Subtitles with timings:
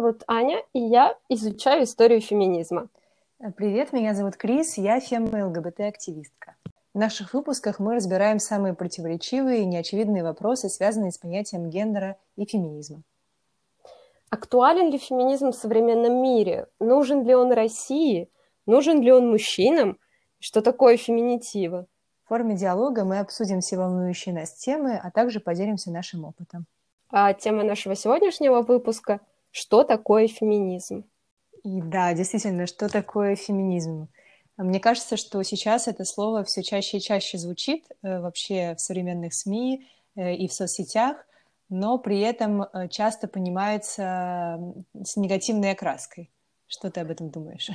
[0.00, 2.88] зовут Аня, и я изучаю историю феминизма.
[3.56, 6.54] Привет, меня зовут Крис, я фем-ЛГБТ-активистка.
[6.94, 12.44] В наших выпусках мы разбираем самые противоречивые и неочевидные вопросы, связанные с понятием гендера и
[12.44, 13.02] феминизма.
[14.30, 16.68] Актуален ли феминизм в современном мире?
[16.78, 18.30] Нужен ли он России?
[18.66, 19.98] Нужен ли он мужчинам?
[20.38, 21.86] Что такое феминитивы?
[22.22, 26.66] В форме диалога мы обсудим все волнующие нас темы, а также поделимся нашим опытом.
[27.10, 29.18] А тема нашего сегодняшнего выпуска–
[29.50, 31.04] что такое феминизм?
[31.64, 34.08] И да, действительно, что такое феминизм?
[34.56, 39.32] Мне кажется, что сейчас это слово все чаще и чаще звучит э, вообще в современных
[39.32, 41.16] СМИ э, и в соцсетях,
[41.68, 44.60] но при этом э, часто понимается
[45.00, 46.30] с негативной окраской.
[46.66, 47.70] Что ты об этом думаешь?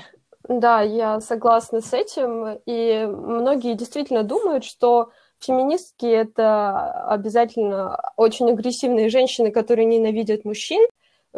[0.50, 2.59] Да, я согласна с этим.
[2.66, 10.86] И многие действительно думают, что феминистки— это обязательно очень агрессивные женщины, которые ненавидят мужчин,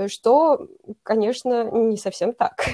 [0.07, 0.67] что,
[1.03, 2.65] конечно, не совсем так.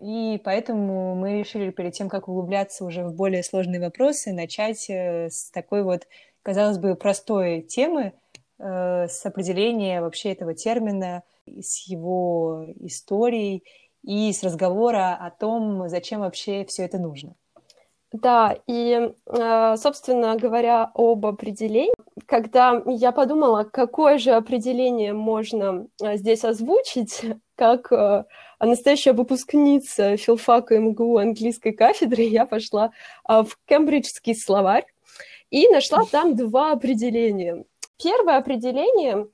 [0.00, 5.28] И поэтому мы решили перед тем, как углубляться уже в более сложные вопросы, начать э,
[5.30, 6.08] с такой вот,
[6.42, 8.12] казалось бы, простой темы,
[8.58, 13.62] э, с определения вообще этого термина, с его историей
[14.02, 17.36] и с разговора о том, зачем вообще все это нужно.
[18.10, 21.92] Да, и, э, собственно говоря, об определении,
[22.28, 27.22] когда я подумала, какое же определение можно э, здесь озвучить,
[27.56, 28.24] как э,
[28.60, 32.92] настоящая выпускница филфака МГУ английской кафедры, я пошла
[33.26, 34.84] в кембриджский словарь
[35.50, 37.64] и нашла там два определения.
[37.96, 39.28] Первое определение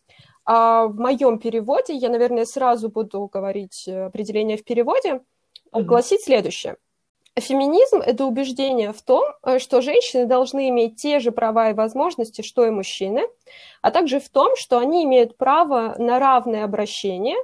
[0.46, 5.22] в моем переводе, я, наверное, сразу буду говорить определение в переводе,
[5.72, 6.76] гласит следующее.
[7.36, 12.42] Феминизм– это убеждение в том, э, что женщины должны иметь те же права и возможности,
[12.42, 13.22] что и мужчины,
[13.82, 17.36] а также в том, что они имеют право на равное обращение,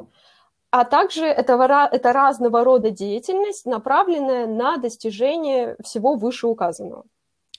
[0.71, 7.05] а также это, это разного рода деятельность, направленная на достижение всего вышеуказанного.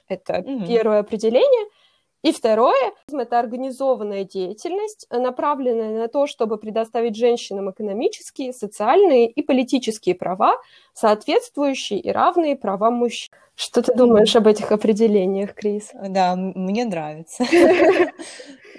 [0.07, 0.67] Это mm-hmm.
[0.67, 1.67] первое определение–
[2.23, 10.13] и второе– это организованная деятельность, направленная на то, чтобы предоставить женщинам экономические, социальные и политические
[10.13, 10.53] права,
[10.93, 13.33] соответствующие и равные правам мужчин.
[13.55, 15.91] Что ты думаешь об этих определениях, Крис?
[15.93, 17.45] Да, мне нравится.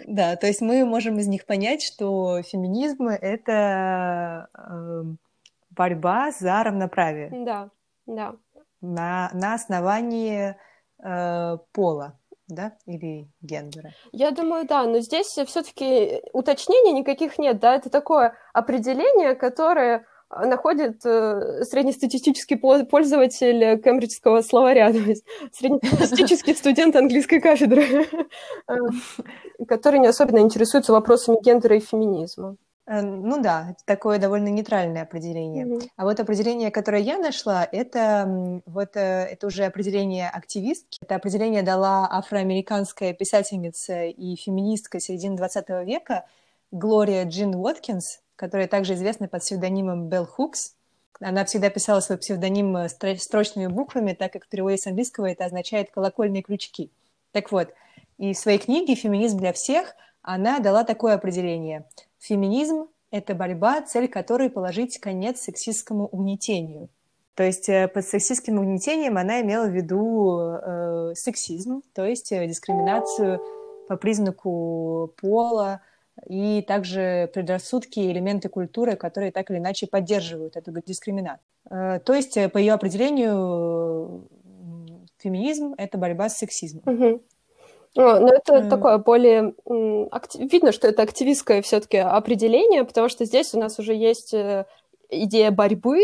[0.04, 5.18] Да, то есть мы можем из них понять, что феминизм— это эм,
[5.70, 7.30] борьба за равноправие.
[7.30, 7.70] Да,
[8.06, 8.34] да.
[8.80, 10.56] На, на основании
[10.98, 12.18] э, пола
[12.54, 13.92] да, или гендера?
[14.12, 20.46] Я думаю, да, но здесь все-таки уточнений никаких нет, да, это такое определение, которое а,
[20.46, 27.84] находит э, среднестатистический пользователь кембриджского словаря, то есть среднестатистический студент английской кафедры,
[28.68, 28.74] э,
[29.68, 32.56] который не особенно интересуется вопросами гендера и феминизма.
[32.92, 35.64] Э, ну да, это такое довольно нейтральное определение.
[35.64, 35.88] Mm-hmm.
[35.96, 40.98] А вот определение, которое я нашла, это вот э, это уже определение активистки.
[41.00, 46.26] Это определение дала афроамериканская писательница и феминистка середины 20 века
[46.70, 50.74] Глория Джин Уоткинс, которая также известна под псевдонимом Белл Хукс.
[51.18, 55.46] Она всегда писала свой псевдоним э, строчными буквами, так как в переводе с английского это
[55.46, 56.90] означает «колокольные крючки».
[57.30, 57.72] Так вот,
[58.18, 61.86] и в своей книге «Феминизм для всех» она дала такое определение–
[62.22, 66.88] Феминизм– это борьба, цель которой положить конец сексистскому угнетению.
[67.34, 72.46] То есть э, под сексистским угнетением она имела в виду э, сексизм, то есть э,
[72.46, 73.40] дискриминацию
[73.88, 75.80] по признаку пола
[76.28, 81.44] и также предрассудки и элементы культуры, которые так или иначе поддерживают эту дискриминацию.
[81.70, 84.28] Э, то есть, э, по ее определению,
[85.18, 86.84] феминизм— это борьба с сексизмом.
[86.86, 87.22] Угу.
[87.94, 88.68] Но это mm.
[88.70, 89.54] такое более...
[90.10, 90.50] Актив...
[90.50, 94.66] Видно, что это активистское все таки определение, потому что здесь у нас уже есть э,
[95.10, 96.00] идея борьбы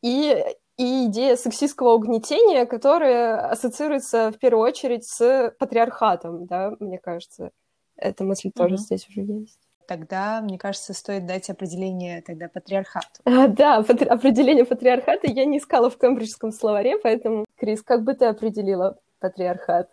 [0.00, 0.44] и,
[0.76, 7.50] и идея сексистского угнетения, которая ассоциируется в первую очередь с патриархатом, да, мне кажется.
[7.96, 8.78] Эта мысль тоже mm-hmm.
[8.78, 9.58] здесь уже есть.
[9.88, 13.06] Тогда, мне кажется, стоит дать определение тогда патриархату.
[13.24, 14.06] А, да, патри...
[14.06, 19.88] определение патриархата я не искала в кембриджском словаре, поэтому, Крис, как бы ты определила патриархат?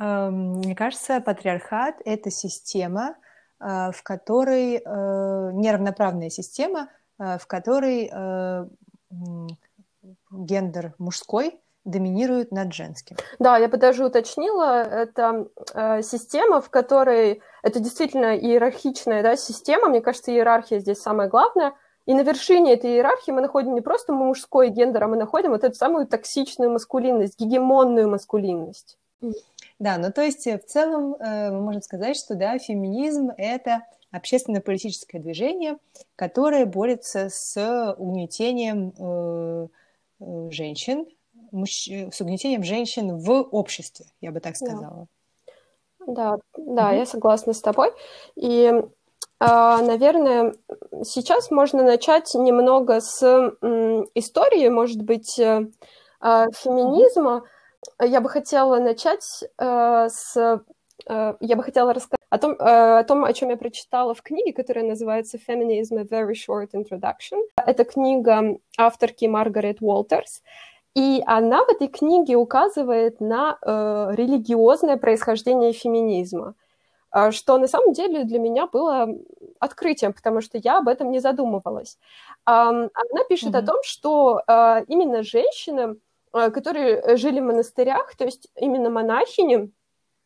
[0.00, 3.16] Мне кажется, патриархат— это система,
[3.60, 4.80] э, в которой э,
[5.52, 6.88] неравноправная система,
[7.18, 8.10] э, в которой
[10.30, 13.16] гендер мужской доминирует над женским.
[13.38, 15.48] Да, я бы даже уточнила, это
[16.02, 21.74] система, в которой это действительно иерархичная да, система, мне кажется, иерархия здесь самое главное,
[22.06, 25.64] и на вершине этой иерархии мы находим не просто мужской гендер, а мы находим вот
[25.64, 28.96] эту самую токсичную маскулинность, гегемонную маскулинность.
[29.80, 33.82] Да, ну то есть э, в целом э, мы можем сказать, что да, феминизм это
[34.12, 35.78] общественно-политическое движение,
[36.16, 39.68] которое борется с угнетением э,
[40.20, 41.06] э, женщин,
[41.50, 41.88] мужч...
[41.88, 45.06] с угнетением женщин в обществе, я бы так сказала.
[46.06, 46.98] Да, да, да mm-hmm.
[46.98, 47.90] я согласна с тобой.
[48.36, 48.70] И,
[49.38, 50.54] а, наверное,
[51.04, 53.22] сейчас можно начать немного с
[54.14, 55.66] истории, может быть, э,
[56.20, 57.44] а, феминизма.
[58.00, 60.60] Я бы хотела начать с
[61.06, 64.22] Э, я бы хотела рассказать о том, э, о том, о чем я прочитала в
[64.22, 67.40] книге, которая называется Feminism: A Very Short Introduction.
[67.56, 70.42] Это книга авторки Маргарет Уолтерс.
[70.96, 76.54] И она в этой книге указывает на э, религиозное происхождение феминизма,
[77.14, 79.08] э, что на самом деле для меня было
[79.60, 81.96] открытием, потому что я об этом не задумывалась.
[82.46, 83.58] Э, она пишет mm-hmm.
[83.58, 85.94] о том, что э, именно женщины, э,
[86.32, 89.70] которые жили в монастырях, то есть именно монахини,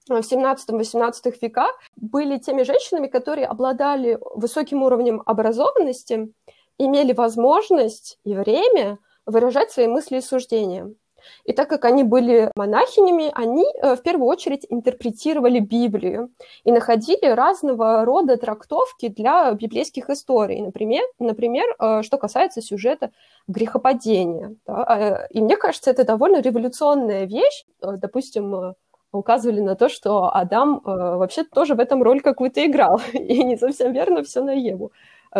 [0.08, 6.32] в 17-18 веках были теми женщинами, которые обладали высоким уровнем образованности,
[6.78, 10.94] имели возможность и время выражать свои мысли и суждения.
[11.44, 16.30] И так как они были монахинями, они э, в первую очередь интерпретировали Библию
[16.64, 20.60] и находили разного рода трактовки для библейских историй.
[20.60, 23.10] Например, например э, что касается сюжета
[23.48, 24.54] грехопадения.
[24.66, 25.26] Да?
[25.28, 27.64] Э, и мне кажется, это довольно революционная вещь.
[27.80, 28.74] Допустим,
[29.12, 33.92] указывали на то, что Адам вообще тоже в этом роль какую-то играл, и не совсем
[33.92, 34.92] верно все на Еву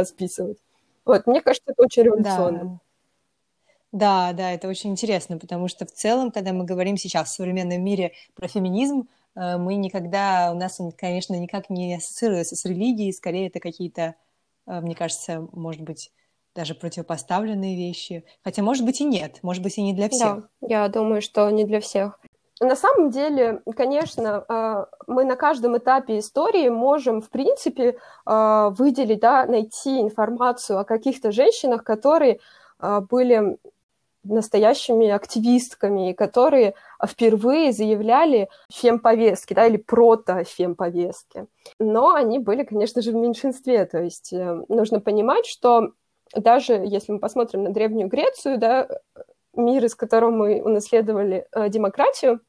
[0.04, 0.58] списывать.
[1.04, 2.64] Вот, мне кажется, это очень революционно.
[2.64, 2.83] Да.
[3.94, 7.80] Да, да, это очень интересно, потому что в целом, когда мы говорим сейчас в современном
[7.80, 13.12] мире про феминизм, э, мы никогда, у нас он, конечно, никак не ассоциируется с религией,
[13.12, 14.16] скорее это какие-то,
[14.66, 16.10] э, мне кажется, может быть,
[16.56, 18.24] даже противопоставленные вещи.
[18.42, 20.48] Хотя, может быть, и нет, может быть, и не для всех.
[20.60, 22.18] Да, я думаю, что не для всех.
[22.60, 27.96] На самом деле, конечно, а, мы на каждом этапе истории можем, в принципе,
[28.26, 32.40] выделить, да, найти информацию о каких-то женщинах, которые
[32.80, 33.58] были
[34.24, 36.74] настоящими активистками, которые
[37.04, 41.46] впервые заявляли фемповестки, да, или прото-фемповестки.
[41.78, 43.84] Но они были, конечно же, в меньшинстве.
[43.86, 45.92] То есть э, нужно понимать, что
[46.34, 48.88] даже если мы посмотрим на Древнюю Грецию, да,
[49.54, 52.40] мир, из которого мы унаследовали э, демократию,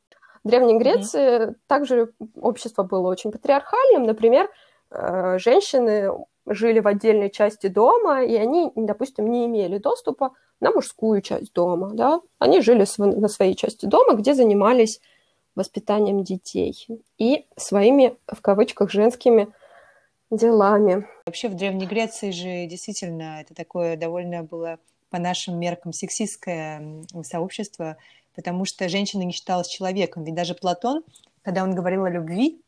[0.44, 1.56] в Древней Греции mm-hmm.
[1.68, 4.04] также общество было очень патриархальным.
[4.04, 4.48] Например,
[4.92, 6.12] э, женщины
[6.46, 11.92] жили в отдельной части дома, и они, допустим, не имели доступа на мужскую часть дома.
[11.94, 12.22] Да?
[12.40, 15.02] Они жили на своей части дома, где занимались
[15.56, 16.88] воспитанием детей
[17.18, 19.48] и своими, в кавычках, женскими
[20.30, 21.08] делами.
[21.26, 27.98] Вообще в Древней Греции же действительно это такое довольно было по нашим меркам сексистское сообщество,
[28.36, 30.24] потому что женщина не считалась человеком.
[30.24, 31.04] Ведь даже Платон,
[31.42, 32.62] когда он говорил о любви,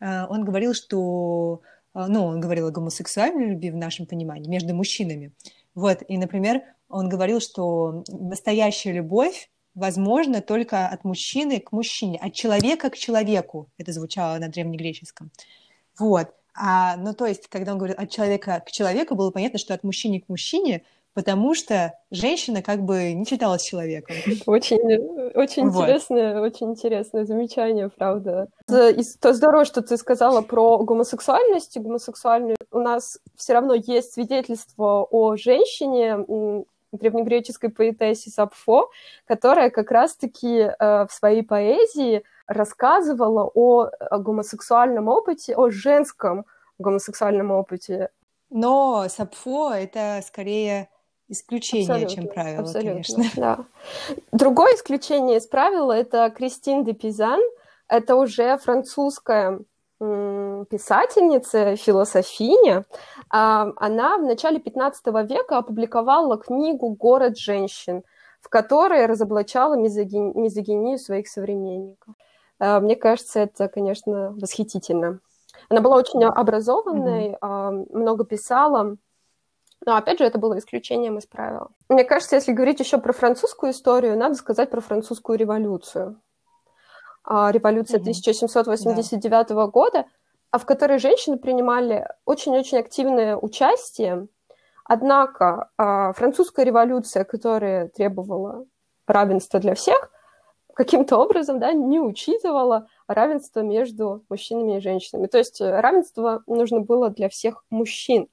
[0.00, 1.60] э, он говорил, что
[1.94, 5.32] ну, он говорил о гомосексуальной любви в нашем понимании между мужчинами.
[5.74, 12.34] Вот, и, например, он говорил, что настоящая любовь возможна только от мужчины к мужчине, от
[12.34, 13.70] человека к человеку.
[13.78, 15.30] Это звучало на древнегреческом.
[15.98, 16.34] Вот.
[16.54, 19.84] А, ну, то есть, когда он говорит от человека к человеку, было понятно, что от
[19.84, 20.82] мужчины к мужчине
[21.14, 24.16] потому что женщина как бы не считалась человеком.
[24.46, 24.78] Очень,
[25.34, 25.84] очень вот.
[25.84, 28.48] интересное, очень интересное замечание, правда.
[28.68, 31.78] И то здорово, что ты сказала про гомосексуальность.
[31.78, 38.90] Гомосексуальную у нас все равно есть свидетельство о женщине, древнегреческой поэтессе Сапфо,
[39.26, 46.44] которая как раз-таки э, в своей поэзии рассказывала о, о гомосексуальном опыте, о женском
[46.78, 48.10] гомосексуальном опыте.
[48.50, 50.90] Но Сапфо— это скорее
[51.32, 53.24] исключение, абсолютно, чем правило, абсолютно, конечно.
[53.36, 53.58] Да.
[54.32, 57.40] Другое исключение из правила— это Кристин де Пизан.
[57.88, 59.60] Это уже французская
[59.98, 62.84] писательница, философиня.
[63.30, 68.02] А, она в начале 15 века опубликовала книгу «Город женщин»,
[68.40, 72.14] в которой разоблачала мизогини- мизогинию своих современников.
[72.58, 75.20] А, мне кажется, это, конечно, восхитительно.
[75.68, 77.96] Она была очень образованной, mm-hmm.
[77.96, 78.96] много писала,
[79.84, 81.68] но, опять же, это было исключением из правил.
[81.88, 86.20] Мне кажется, если говорить еще про французскую историю, надо сказать про французскую революцию.
[87.24, 88.02] А, революция mm-hmm.
[88.02, 89.66] 1789 да.
[89.66, 90.06] года,
[90.50, 94.28] а в которой женщины принимали очень-очень активное участие.
[94.84, 98.66] Однако а, французская революция, которая требовала
[99.06, 100.10] равенства для всех,
[100.74, 105.26] каким-то образом да, не учитывала равенство между мужчинами и женщинами.
[105.26, 108.28] То есть равенство нужно было для всех мужчин.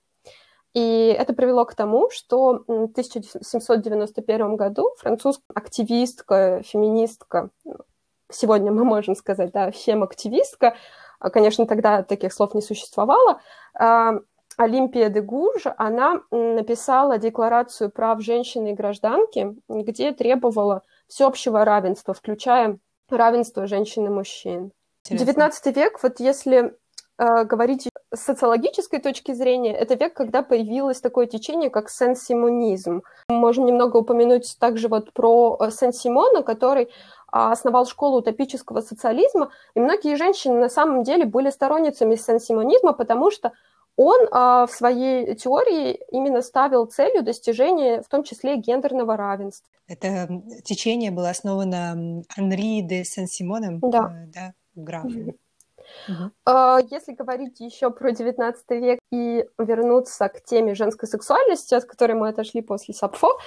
[0.74, 7.50] И это привело к тому, что в 1791 году французская активистка, феминистка,
[8.32, 10.76] сегодня мы можем сказать, да, фем-активистка,
[11.20, 13.42] а, конечно, тогда таких слов не существовало,
[13.74, 14.20] а,
[14.58, 22.78] Олимпия де Гурж, она написала Декларацию прав женщины и гражданки, где требовала всеобщего равенства, включая
[23.10, 24.72] равенство женщин и мужчин.
[25.10, 26.78] XIX век, вот если
[27.20, 33.04] говорить с социологической точки зрения, это век, когда появилось такое течение, как сен-симонизм.
[33.30, 36.90] Можем немного упомянуть также вот про э, Сен-Симона, который
[37.32, 43.30] а, основал школу утопического социализма, и многие женщины на самом деле были сторонницами сен-симонизма, потому
[43.30, 43.54] что
[43.96, 49.68] он а, в своей теории именно ставил целью достижения, в том числе, гендерного равенства.
[49.88, 54.12] Это течение было основано Анри де Сен-Симоном, да.
[54.12, 55.36] Э, да, графом.
[56.08, 56.88] Uh-huh.
[56.90, 62.30] Если говорить еще про XIX век и вернуться к теме женской сексуальности, от которой мы
[62.30, 63.38] отошли после Сапфо,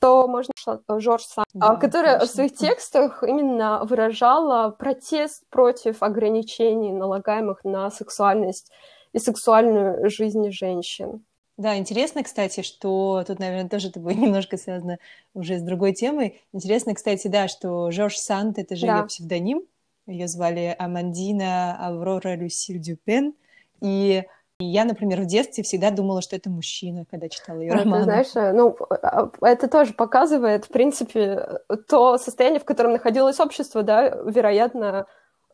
[0.00, 0.52] то можно
[0.88, 2.26] Жорж Санд, да, которая конечно.
[2.26, 8.70] в своих текстах именно выражала протест против ограничений, налагаемых на сексуальность
[9.12, 11.24] и сексуальную жизнь женщин.
[11.58, 14.98] Да, интересно, кстати, что тут, наверное, тоже это будет немножко связано
[15.34, 16.40] уже с другой темой.
[16.52, 18.98] Интересно, кстати, да, что Жорж Санд— это же да.
[18.98, 19.62] ее псевдоним,
[20.08, 23.34] ее звали Амандина Аврора Люсиль Дюпен.
[23.80, 24.24] И
[24.58, 28.02] я, например, в детстве всегда думала, что это мужчина, когда читала ее роман.
[28.04, 34.08] знаешь, ну, а, это тоже показывает, в принципе, то состояние, в котором находилось общество, да,
[34.08, 35.06] вероятно,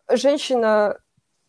[0.08, 0.98] женщина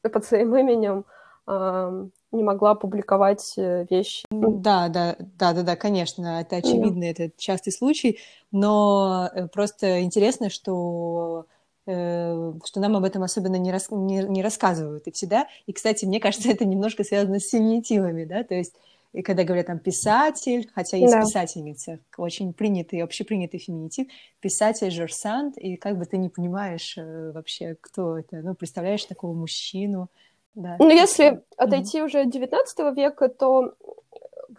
[0.01, 1.05] под своим именем
[1.47, 4.25] э, не могла публиковать э, вещи.
[4.29, 7.07] Да, да, да, да, да, конечно, это очевидно, да.
[7.07, 8.19] это частый случай,
[8.51, 11.54] но э, просто интересно, что Э,
[11.85, 15.47] что нам об этом особенно не, рас, не, не рассказывают и всегда.
[15.65, 18.73] И, кстати, мне кажется, это немножко связано с феминитивами, да, то есть
[19.13, 21.21] и когда говорят там писатель, хотя есть да.
[21.21, 24.07] писательница, очень принятый, общепринятый феминитив,
[24.41, 29.33] писатель Жорсант, и как бы ты не понимаешь э, вообще, кто это, ну, представляешь такого
[29.33, 30.09] мужчину,
[30.53, 30.75] да.
[30.79, 32.05] Ну, если отойти mm-hmm.
[32.05, 33.73] уже от 19 века, то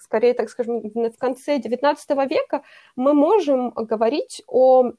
[0.00, 1.96] скорее, так скажем, в конце XIX
[2.28, 2.62] века
[2.96, 4.92] мы можем говорить о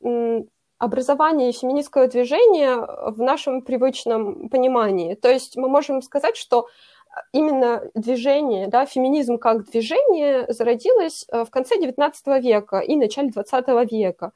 [0.80, 5.16] образование феминистского движения в нашем привычном понимании.
[5.16, 6.68] То есть мы можем сказать, что
[7.34, 13.88] именно движение, да, феминизм как движение зародилось э, в конце XIX века и начале XX
[13.90, 14.32] века.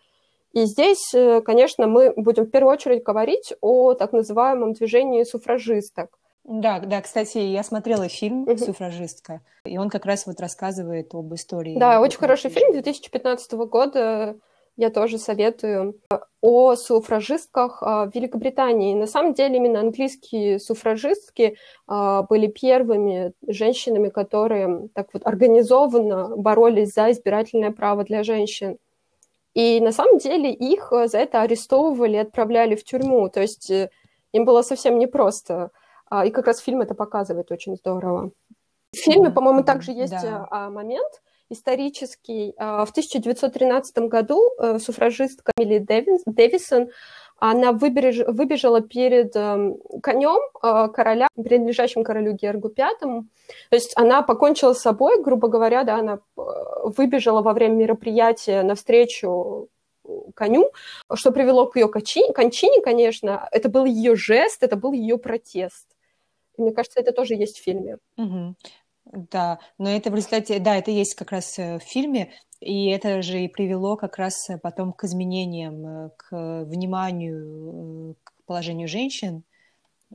[0.54, 6.18] И здесь, э, конечно, мы будем в первую очередь говорить о так называемом движении суфражисток.
[6.44, 11.32] Да, да, кстати, я смотрела фильм uh «Суфражистка», и он как раз вот рассказывает об
[11.36, 11.78] истории.
[11.78, 14.36] Да, очень хороший фильм 2015 года
[14.78, 15.96] я тоже советую,
[16.42, 18.96] о суфражистках а, в Великобритании.
[18.96, 26.94] На самом деле именно английские суфражистки а, были первыми женщинами, которые так вот организованно боролись
[26.94, 28.78] за избирательное право для женщин.
[29.54, 33.30] И на самом деле их за это арестовывали, отправляли в тюрьму.
[33.30, 33.90] То есть э,
[34.32, 35.72] им было совсем непросто.
[36.10, 38.32] А, и как раз фильм это показывает очень здорово.
[38.94, 40.70] В фильме, по-моему, также есть да.
[40.70, 42.54] момент, исторический.
[42.58, 45.80] А, в 1913 году э, суфражистка Милли
[46.26, 46.90] Дэвисон
[47.38, 48.20] она выбеж...
[48.28, 53.26] выбежала перед эм, конем э, короля, принадлежащим королю Гергу Пятому.
[53.72, 56.42] То есть она покончила с собой, грубо говоря, да, она э,
[56.96, 59.70] выбежала во время мероприятия навстречу
[60.36, 60.72] коню,
[61.16, 63.48] что привело к ее кончине, конечно.
[63.52, 65.88] Это был ее жест, это был ее протест.
[66.58, 67.98] Мне кажется, это тоже есть в фильме.
[68.18, 68.56] Угу.
[69.12, 73.22] Да, но это в результате, да, это есть как раз э, в фильме, и это
[73.22, 79.44] же и привело как раз э, потом к изменениям, э, к вниманию к положению женщин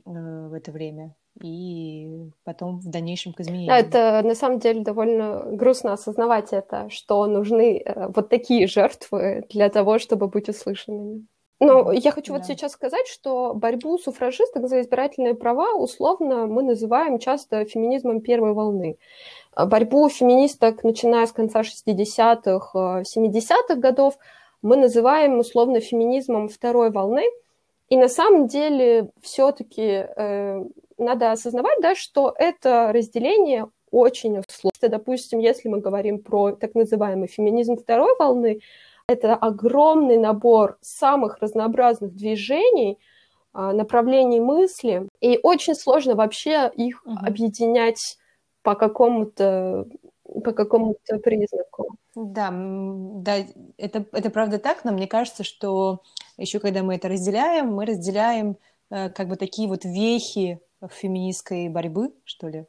[0.05, 3.67] в это время и потом в дальнейшем к изменениям.
[3.67, 7.83] Да, это на самом деле довольно грустно осознавать это, что нужны
[8.15, 11.25] вот такие жертвы для того, чтобы быть услышанными.
[11.59, 12.39] Но я хочу да.
[12.39, 18.53] вот сейчас сказать, что борьбу суфражисток за избирательные права условно мы называем часто феминизмом первой
[18.53, 18.97] волны.
[19.53, 24.19] А борьбу феминисток, начиная с конца 60-х, 70-х э, годов,
[24.61, 27.23] мы называем условно феминизмом второй волны.
[27.89, 30.63] И на самом деле все-таки э,
[30.97, 34.89] надо осознавать, да, что это разделение очень сложно.
[34.89, 38.59] Допустим, если мы говорим про так называемый феминизм второй волны,
[39.07, 42.99] это огромный набор самых разнообразных движений,
[43.53, 47.15] а, направлений мысли, и очень сложно вообще их угу.
[47.25, 48.17] объединять
[48.63, 49.87] по какому-то
[50.43, 51.95] по какому-то признаку.
[52.13, 53.37] Да, да,
[53.77, 56.01] это, это правда так, но мне кажется, что
[56.37, 58.57] еще когда мы это разделяем, мы разделяем
[58.89, 62.65] э, как бы такие вот вехи феминистской борьбы, что ли.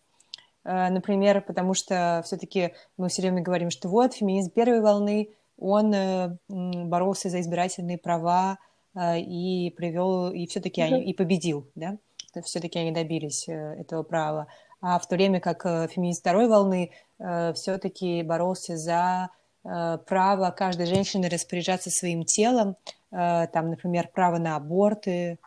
[0.65, 5.93] Э, например, потому что все-таки мы все время говорим, что вот феминизм первой волны, он
[5.93, 8.59] э, боролся за избирательные права
[8.95, 11.03] э, и привел, и все-таки mm-hmm.
[11.03, 11.99] и победил, да,
[12.45, 14.47] все-таки они добились э, этого права.
[14.81, 19.31] а в то время как феминист второй волны все-таки боролся за
[19.65, 22.77] право каждой женщины распоряжаться своим телом,
[23.11, 25.39] там, например, право на аборты,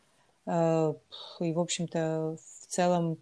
[0.45, 3.17] и, в общем-то, в целом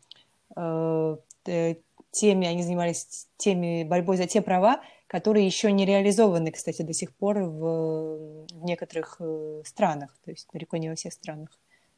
[2.12, 7.14] теми, они занимались теми борьбой за те права, которые еще не реализованы, кстати, до сих
[7.16, 11.50] пор в, в некоторых э, странах, то есть далеко не во всех странах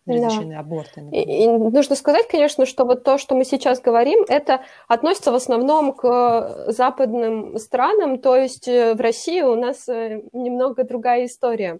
[0.05, 0.61] разрешены да.
[0.61, 1.01] аборты.
[1.11, 5.35] И, и нужно сказать, конечно, что вот то, что мы сейчас говорим, это относится в
[5.35, 11.79] основном к западным странам, то есть э, в России у нас э, немного другая история.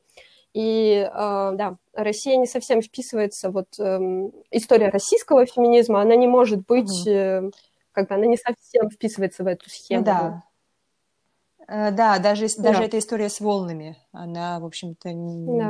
[0.53, 1.09] И э,
[1.53, 4.00] да, Россия не совсем вписывается, вот э,
[4.51, 7.07] история российского феминизма, она не может быть...
[7.07, 7.51] Угу
[7.93, 10.05] как бы она не совсем вписывается в эту схему.
[10.05, 10.43] Да.
[11.68, 12.63] Э, да, даже, да.
[12.63, 15.13] даже эта история с волнами, она, в общем-то, да.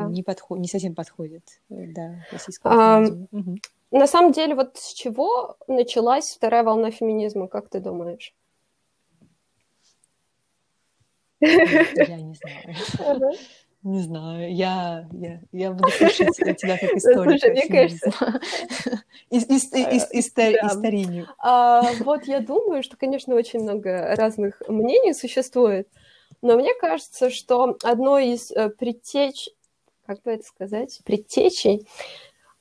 [0.05, 1.43] не, подход, не совсем подходит.
[1.69, 2.25] Э, да,
[2.63, 3.57] а, угу.
[3.91, 8.33] На самом деле, вот с чего началась вторая волна феминизма, как ты думаешь?
[11.41, 13.33] Я не знаю.
[13.83, 17.39] Не знаю, я, я, я буду слушать тебя как историка.
[17.39, 18.11] Слушай, мне кажется...
[20.67, 21.27] Историю.
[21.39, 25.87] А, вот я думаю, что, конечно, очень много разных мнений существует,
[26.41, 29.49] но мне кажется, что одной из э, предтеч,
[30.05, 31.87] как бы это сказать, предтечей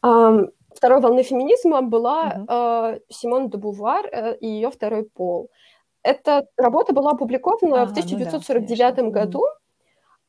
[0.00, 5.50] второй волны феминизма была э, Симон де Бувар э, и ее второй пол.
[6.02, 9.44] Эта работа была опубликована в 1949 ну да, году,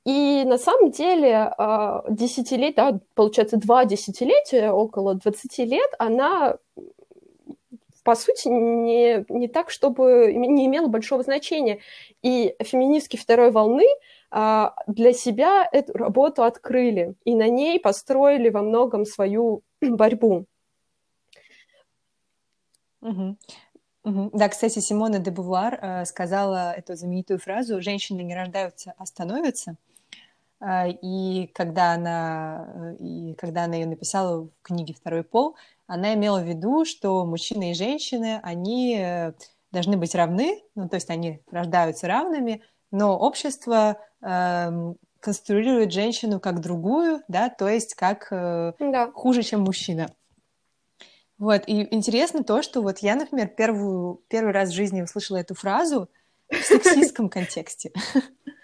[0.03, 6.57] и на самом деле а, десятилетие, да, получается, два десятилетия, около 20 лет, она
[8.03, 11.81] по сути, не, не так, чтобы не имела большого значения.
[12.23, 13.85] И феминистки второй волны
[14.31, 20.45] а, для себя эту работу открыли, и на ней построили во многом свою борьбу.
[23.01, 23.37] Угу.
[24.03, 24.29] Угу.
[24.33, 29.75] Да, кстати, Симона де Бувар э, сказала эту знаменитую фразу «Женщины не рождаются, а становятся».
[30.63, 35.55] А, и когда она, и когда она ее написала в книге «Второй пол»,
[35.87, 39.33] она имела в виду, что мужчины и женщины, они э,
[39.71, 46.61] должны быть равны, ну, то есть они рождаются равными, но общество э, конструирует женщину как
[46.61, 49.11] другую, да, то есть как э, да.
[49.11, 50.13] хуже, чем мужчина.
[51.39, 55.55] Вот, и интересно то, что вот я, например, первую, первый раз в жизни услышала эту
[55.55, 56.07] фразу
[56.51, 57.91] в сексистском контексте.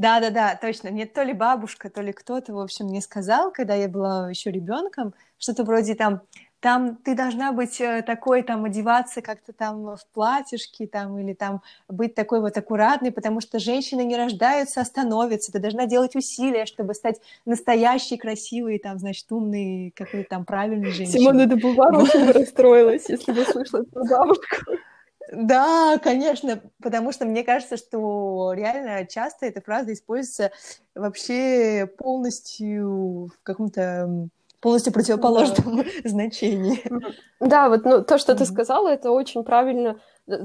[0.00, 0.90] Да-да-да, точно.
[0.90, 4.50] Мне то ли бабушка, то ли кто-то, в общем, мне сказал, когда я была еще
[4.50, 6.22] ребенком, что-то вроде там,
[6.60, 11.60] там ты должна быть э, такой, там, одеваться как-то там в платьишке, там, или там
[11.86, 15.52] быть такой вот аккуратной, потому что женщины не рождаются, а становятся.
[15.52, 21.20] Ты должна делать усилия, чтобы стать настоящей, красивой, там, значит, умной, какой-то там правильной женщиной.
[21.20, 21.92] Симона де Бувар
[22.34, 24.72] расстроилась, если бы слышала эту бабушку.
[25.32, 30.50] Да, конечно, потому что мне кажется, что реально часто эта фраза используется
[30.94, 34.28] вообще полностью в каком-то
[34.60, 35.84] полностью противоположном да.
[36.04, 36.82] значении.
[37.40, 38.38] Да, вот ну, то, что mm-hmm.
[38.38, 40.00] ты сказала, это очень правильно.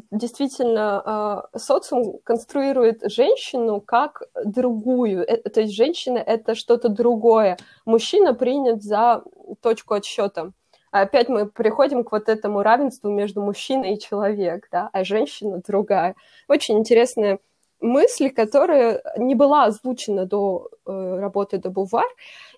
[0.10, 5.26] Действительно, э, социум конструирует женщину как другую.
[5.28, 7.58] Э, то есть женщина— это что-то другое.
[7.86, 9.24] Мужчина принят за
[9.62, 10.52] точку отсчета
[11.02, 16.16] опять мы приходим к вот этому равенству между мужчиной и человек, да, а женщина другая.
[16.48, 17.40] Очень интересная
[17.82, 22.08] мысль, которая не была озвучена до э, работы до Бувар,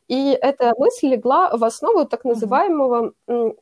[0.08, 3.14] и эта мысль легла в основу так называемого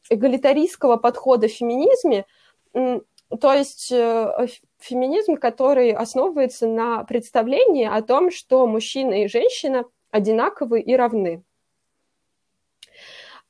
[0.10, 2.26] эгалитаристского подхода в феминизме,
[2.74, 4.48] то есть э,
[4.80, 11.44] феминизм, который основывается на представлении о том, что мужчина и женщина одинаковы и равны.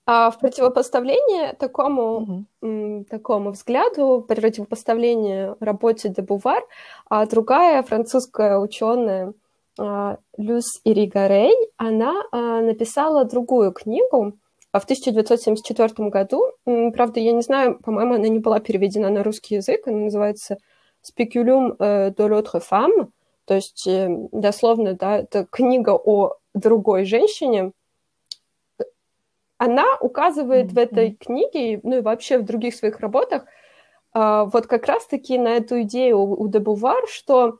[0.08, 3.06] А в противопоставление такому, угу.
[3.10, 6.64] такому взгляду, противопоставление работе де Бувар,
[7.10, 9.34] а другая французская ученая
[9.80, 14.34] а, Люс Иригарей, она а, написала другую книгу
[14.72, 16.52] в 1974 году.
[16.66, 19.88] Правда, я не знаю, по-моему, она не была переведена на русский язык.
[19.88, 20.58] Она называется
[21.02, 23.08] «Спекулюм de l'autre femme»,
[23.46, 27.72] то есть э, дословно, да, это книга о другой женщине–
[29.58, 30.74] она указывает mm-hmm.
[30.74, 33.46] в этой книге, ну и вообще в других своих работах,
[34.14, 37.60] а, вот как раз-таки на эту идею у Дебувар, что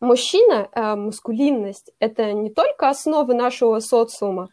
[0.00, 4.48] мужчина, а, мускулинность, это не только основа нашего социума,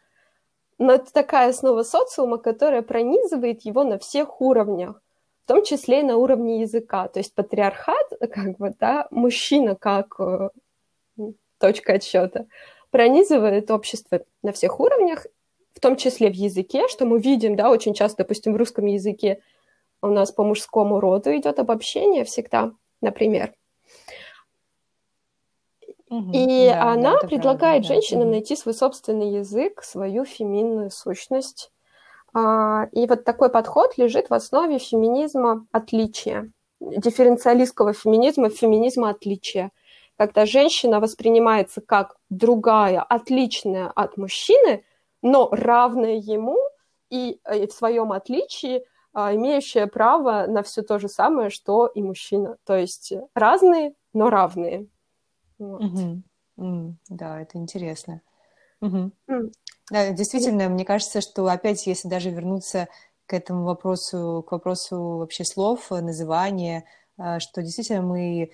[0.77, 5.01] но это такая основа социума, которая пронизывает его на всех уровнях,
[5.43, 7.09] в том числе и на уровне языка.
[7.09, 10.49] То есть патриархат, как бы, да, мужчина как э,
[11.59, 12.45] точка отсчета,
[12.91, 15.25] пронизывает общество на всех уровнях,
[15.73, 19.41] в том числе в языке, что мы видим, да, очень часто, допустим, в русском языке
[20.01, 22.71] у нас по мужскому роду идет обобщение всегда,
[23.01, 23.53] например.
[26.09, 28.31] Угу, и да, она да, предлагает правда, женщинам да.
[28.31, 31.71] найти свой собственный язык, свою феминную сущность.
[32.33, 39.71] А, и вот такой подход лежит в основе феминизма отличия, дифференциалистского феминизма, феминизма отличия,
[40.19, 44.83] когда женщина воспринимается как другая, отличная от мужчины,
[45.21, 46.57] но равная ему
[47.09, 52.03] и, и в своем отличии а, имеющая право на все то же самое, что и
[52.03, 52.57] мужчина.
[52.65, 54.87] То есть разные, но равные.
[55.57, 55.83] Вот.
[55.83, 56.21] Угу.
[56.57, 58.21] Mm, да, это интересно.
[58.81, 59.11] Угу.
[59.29, 59.53] Mm.
[59.89, 60.69] Да, действительно, mm.
[60.69, 62.89] мне кажется, что опять, если даже вернуться
[63.25, 66.83] к этому вопросу, к вопросу вообще слов, называния,
[67.17, 68.49] а, что действительно мы э,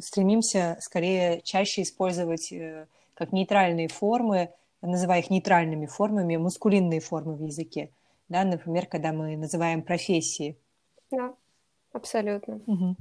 [0.00, 7.42] стремимся скорее чаще использовать э, как нейтральные формы, называя их нейтральными формами, мускулинные формы в
[7.42, 7.90] языке.
[8.28, 10.56] Да, например, когда мы называем профессии.
[11.10, 11.34] Да,
[11.92, 12.60] абсолютно.
[12.66, 12.96] Угу.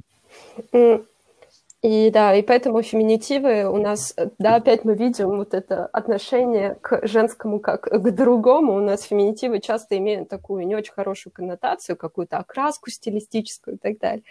[1.81, 7.07] И да, и поэтому феминитивы у нас, да, опять мы видим вот это отношение к
[7.07, 8.75] женскому как к другому.
[8.75, 13.97] У нас феминитивы часто имеют такую не очень хорошую коннотацию, какую-то окраску стилистическую и так
[13.97, 14.23] далее.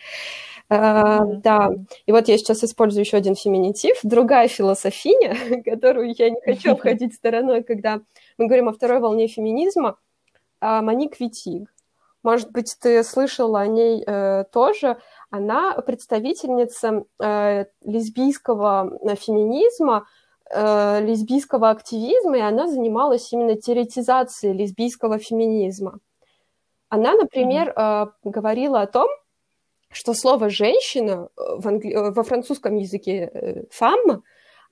[0.69, 1.41] Mm-hmm.
[1.43, 1.71] да,
[2.07, 7.15] и вот я сейчас использую еще один феминитив, другая философиня, которую я не хочу обходить
[7.15, 8.01] стороной, когда
[8.39, 9.97] мы говорим о второй волне феминизма,
[10.61, 11.69] а, Маник Витиг.
[12.23, 14.99] Может быть, ты слышала о ней э, тоже
[15.31, 20.07] она представительница э, лесбийского э, феминизма,
[20.51, 25.99] э, лесбийского активизма, и она занималась именно теоретизацией лесбийского феминизма.
[26.89, 29.09] Она, например, э, говорила о том,
[29.91, 31.93] что слово «женщина» в англи...
[31.93, 34.23] Э, во французском языке э, «фemme»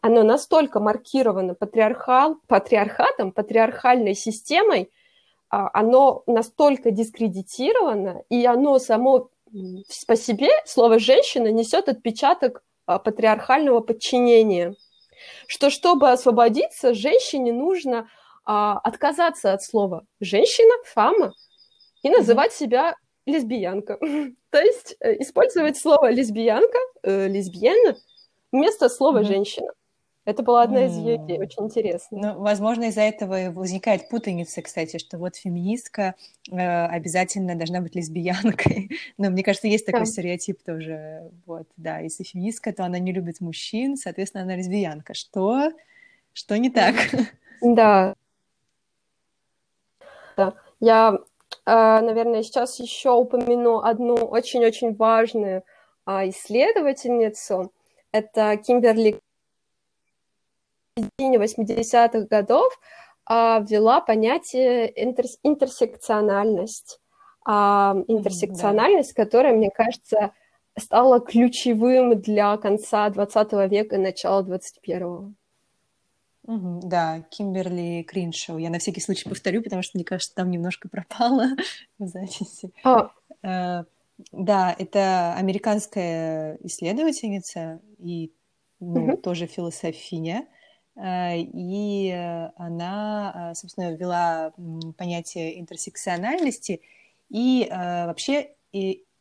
[0.00, 4.92] оно настолько маркировано патриархал, патриархатом, патриархальной системой,
[5.50, 9.30] а, оно настолько дискредитировано, и оно само
[10.06, 14.74] по себе слово «женщина» несет отпечаток а, патриархального подчинения,
[15.46, 18.08] что чтобы освободиться, женщине нужно
[18.44, 21.32] а, отказаться от слова «женщина», «фама»
[22.02, 22.94] и называть себя
[23.26, 23.98] лесбиянка.
[24.50, 27.96] То есть э, использовать слово лесбиянка, э, лесбияна
[28.50, 29.24] вместо слова mm-hmm.
[29.24, 29.68] женщина.
[30.28, 32.18] Это была одна из ее идей, очень интересно.
[32.34, 36.16] Ну, возможно, из-за этого возникает путаница, кстати, что вот феминистка
[36.50, 38.90] э, обязательно должна быть лесбиянкой.
[39.16, 40.04] Но мне кажется, есть такой да.
[40.04, 41.30] стереотип тоже.
[41.46, 45.14] Вот, да, если феминистка, то она не любит мужчин, соответственно, она лесбиянка.
[45.14, 45.72] Что?
[46.34, 46.94] Что не так?
[47.62, 48.14] Да.
[50.36, 50.52] Да.
[50.78, 51.20] Я,
[51.64, 51.70] э,
[52.02, 55.64] наверное, сейчас еще упомяну одну очень-очень важную
[56.04, 57.72] а, исследовательницу.
[58.12, 59.20] Это Кимберли
[60.98, 62.78] середине 80-х годов
[63.26, 67.00] а, ввела понятие интерс интерсекциональность.
[67.44, 69.24] А, интерсекциональность, да.
[69.24, 70.32] которая, мне кажется,
[70.78, 75.32] стала ключевым для конца 20 века и начала 21-го.
[76.44, 78.58] Угу, да, Кимберли Криншоу.
[78.58, 81.48] Я на всякий случай повторю, потому что, мне кажется, там немножко пропало
[81.98, 82.72] в записи.
[82.84, 83.10] А.
[83.42, 83.84] Э,
[84.32, 88.32] да, это американская исследовательница и
[88.80, 89.16] ну, угу.
[89.18, 90.46] тоже философиня.
[90.98, 92.10] Э, и
[92.56, 94.52] она, э, собственно, ввела
[94.96, 96.80] понятие интерсекциональности,
[97.30, 98.50] и э, вообще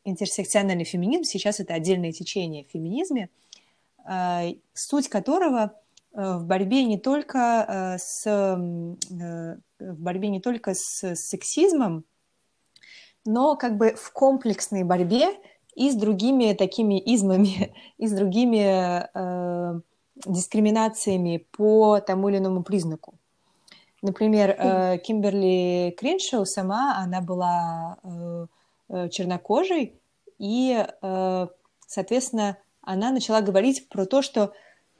[0.04, 3.30] интерсекциональный феминизм сейчас это отдельное течение в феминизме,
[4.74, 5.74] суть которого
[6.12, 12.04] в борьбе не только с в борьбе не только с сексизмом,
[13.26, 15.28] но как бы в комплексной борьбе
[15.76, 19.10] и с другими такими измами, и с другими
[20.26, 23.16] дискриминациями по тому или иному признаку.
[24.02, 28.48] Например, э, Кимберли Криншоу сама, она была э,
[28.90, 30.00] э, чернокожей,
[30.38, 30.86] и,
[31.88, 34.54] соответственно, она начала говорить про то, что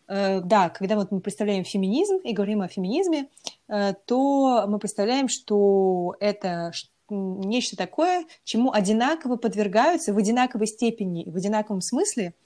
[0.08, 3.30] да, когда вот мы представляем феминизм и говорим о феминизме,
[3.68, 6.72] то мы представляем, что это
[7.08, 12.34] нечто такое, чему одинаково подвергаются в одинаковой степени, в одинаковом смысле–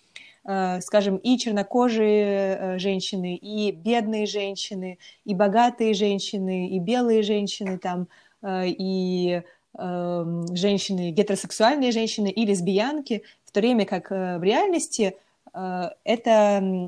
[0.81, 8.07] скажем, и чернокожие э, женщины, и бедные женщины, и богатые женщины, и белые женщины, там,
[8.41, 9.43] э, и
[9.77, 15.15] эм, женщины, гетеросексуальные женщины и лесбиянки, в то время как в реальности
[15.53, 16.87] это,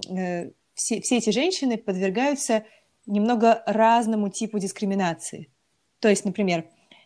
[0.73, 2.63] все, все эти женщины подвергаются
[3.05, 5.49] немного разному типу дискриминации.
[5.99, 6.65] То есть, например,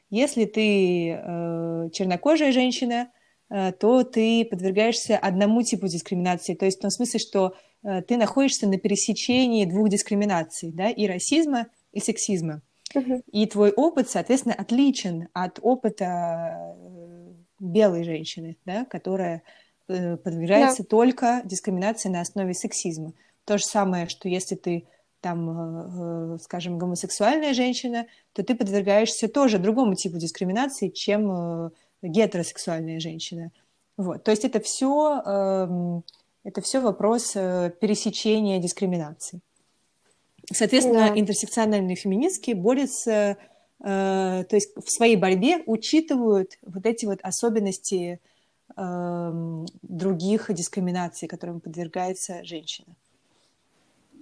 [0.09, 1.19] если ты
[1.93, 3.16] чернокожая женщина, Э,
[3.49, 6.53] то ты подвергаешься одному типу дискриминации.
[6.53, 11.07] То есть в том смысле, что э, ты находишься на пересечении двух дискриминаций, да, и
[11.07, 12.61] расизма, и сексизма.
[13.31, 19.43] И твой опыт, соответственно, отличен от опыта э, белой женщины, да, которая
[19.87, 20.89] э, подвергается да.
[20.89, 23.13] только дискриминации на основе сексизма.
[23.45, 24.87] То же самое, что если ты
[25.19, 33.51] там, скажем, гомосексуальная женщина, то ты подвергаешься тоже другому типу дискриминации, чем гетеросексуальная женщина.
[33.97, 34.23] Вот.
[34.23, 36.03] То есть это все, эм,
[36.43, 39.41] это все вопрос пересечения дискриминации.
[40.51, 41.19] Соответственно, да.
[41.19, 43.35] интерсекциональные феминистки борются, э,
[43.79, 48.19] то есть в своей борьбе учитывают вот эти вот особенности
[48.75, 52.87] э, других дискриминаций, которым подвергается женщина.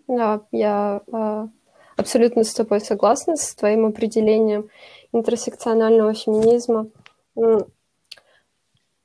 [0.07, 1.47] Да, я э,
[1.95, 4.69] абсолютно с тобой согласна с твоим определением
[5.11, 6.87] интерсекционального феминизма.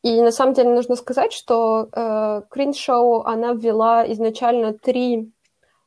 [0.02, 5.30] И на самом деле нужно сказать, что э, Криншоу, она ввела изначально три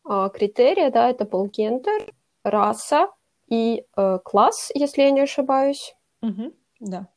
[0.05, 3.09] а, критерия, да, это был гендер, раса
[3.47, 5.95] и э, класс, если я не ошибаюсь.
[6.21, 7.07] Угу, да.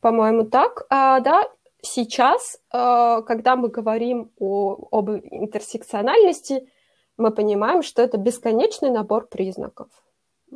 [0.00, 0.86] По-моему, так.
[0.90, 1.42] А, да,
[1.82, 6.70] сейчас, э, когда мы говорим о, об интерсекциональности,
[7.16, 9.88] мы понимаем, что это бесконечный набор признаков.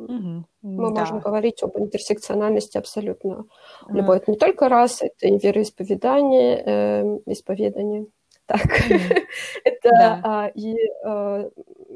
[0.05, 1.01] Угу, мы да.
[1.01, 3.45] можем говорить об интерсекциональности абсолютно
[3.87, 4.17] любой.
[4.17, 8.07] Это не только раса, это и вероисповедание, э, исповедание
[8.45, 8.65] так.
[8.65, 9.23] Mm.
[9.63, 10.21] Это да.
[10.23, 11.49] а, и а,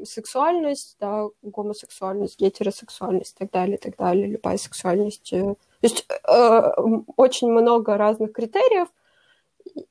[0.04, 5.32] сексуальность, да, гомосексуальность, гетеросексуальность и так далее, и так далее, любая сексуальность.
[5.32, 6.72] Э, то есть а,
[7.16, 8.88] очень много разных критериев,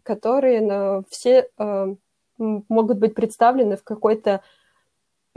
[0.04, 1.93] которые на, все а,
[2.38, 4.41] могут быть представлены в какой-то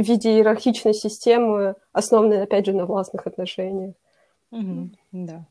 [0.03, 3.95] виде иерархичной системы, основанной, опять же, на властных отношениях.
[4.53, 4.91] Mm-hmm.
[5.13, 5.47] Да.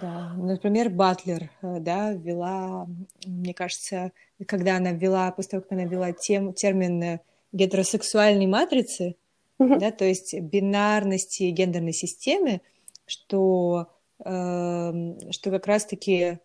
[0.00, 2.88] Да, например, Батлер, э, да, ввела,
[3.24, 4.10] мне кажется,
[4.46, 7.20] когда она ввела, после того, как она ввела тем, термин э,
[7.52, 9.14] гетеросексуальной матрицы,
[9.60, 9.78] mm-hmm.
[9.78, 12.62] да, то есть бинарности гендерной системы,
[13.06, 13.88] что,
[14.24, 16.40] э, что как раз-таки,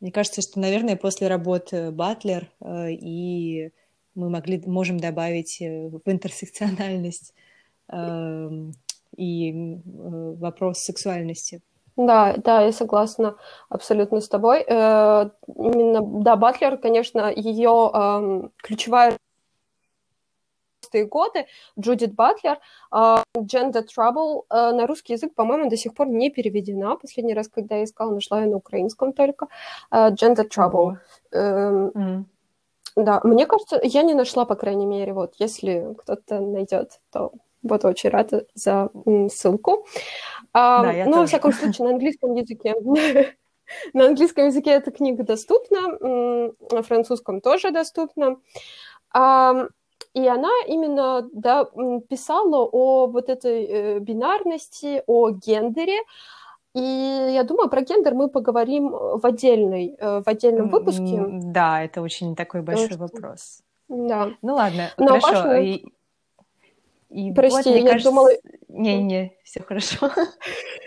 [0.00, 3.72] мне кажется, что, наверное, после работы Батлер э, и
[4.14, 7.34] мы могли, можем добавить э, в интерсекциональность
[7.88, 8.50] э,
[9.16, 11.60] и вопрос сексуальности.
[11.96, 13.36] Да, да, я согласна
[13.68, 14.64] абсолютно с тобой.
[14.66, 19.16] Э, именно, да, Батлер, конечно, ее э, ключевая
[21.08, 21.46] годы,
[21.80, 22.58] Джудит Батлер,
[22.92, 26.96] uh, Gender Trouble uh, на русский язык, по-моему, до сих пор не переведена.
[26.96, 29.46] Последний раз, когда я искала, нашла ее на украинском только.
[29.90, 30.98] Uh, Gender Trouble.
[31.32, 32.24] Mm.
[32.96, 37.88] Да, мне кажется, я не нашла, по крайней мере, вот, если кто-то найдет, то Буду
[37.88, 38.90] очень рада за
[39.30, 39.86] ссылку.
[40.52, 41.20] А, да, ну, тоже.
[41.20, 42.74] во всяком случае, на английском языке.
[43.94, 45.96] На английском языке эта книга доступна,
[46.70, 48.36] на французском тоже доступна.
[49.14, 51.64] И она именно да,
[52.10, 56.00] писала о вот этой э, бинарности, о гендере.
[56.74, 61.22] И я думаю, про гендер мы поговорим в, отдельной, э, в отдельном выпуске.
[61.28, 63.62] Да, это очень такой большой Потому вопрос.
[63.88, 64.30] Да.
[64.40, 65.48] Ну ладно, Но хорошо.
[65.48, 65.82] Важно...
[67.10, 68.08] И Прости, вот, я кажется...
[68.08, 68.30] думала...
[68.68, 70.10] Не-не, все хорошо.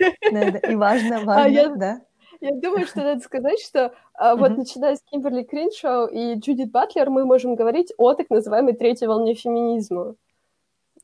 [0.00, 2.00] И важно, а важно, да.
[2.40, 7.24] Я думаю, что надо сказать, что вот начиная с Кимберли Криншоу и Джудит Батлер мы
[7.24, 10.16] можем говорить о так называемой третьей волне феминизма.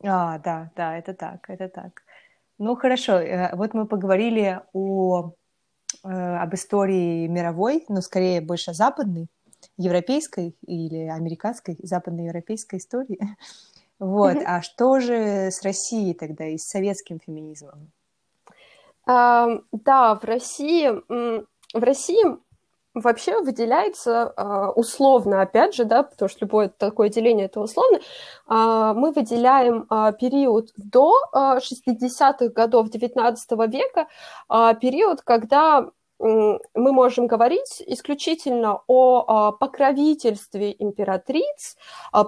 [0.03, 2.03] А, да, да, это так, это так.
[2.65, 5.33] Ну, хорошо, э, вот мы поговорили о,
[6.05, 9.27] э, об истории мировой, но скорее больше западной,
[9.77, 13.19] европейской или американской, западноевропейской истории.
[13.99, 14.37] Вот.
[14.45, 17.93] А что же с Россией тогда и с советским феминизмом?
[19.07, 22.25] Да, в России, в России
[22.95, 28.01] вообще выделяется а, условно, опять же, да, потому что любое такое деление это условно,
[28.47, 33.37] а, мы выделяем а, период до 60-х годов XIX
[33.69, 34.09] века,
[34.81, 41.77] период, когда мы можем говорить исключительно о покровительстве императриц,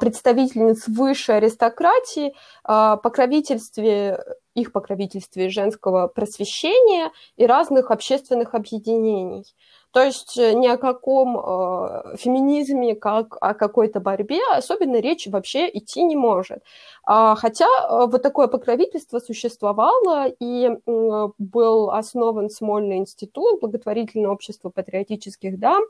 [0.01, 4.19] представительниц высшей аристократии, покровительстве
[4.55, 9.45] их покровительстве женского просвещения и разных общественных объединений.
[9.95, 15.71] То есть э, ни о каком э, феминизме, как о какой-то борьбе особенно речи вообще
[15.73, 16.65] идти не может.
[17.05, 24.69] А, хотя э, вот такое покровительство существовало, и э, был основан Смольный институт, благотворительное общество
[24.69, 25.85] патриотических дам,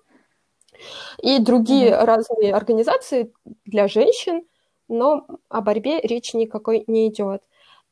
[1.22, 2.04] и другие mm-hmm.
[2.04, 3.32] разные организации
[3.64, 4.42] для женщин,
[4.86, 7.42] но о борьбе речи никакой не идет.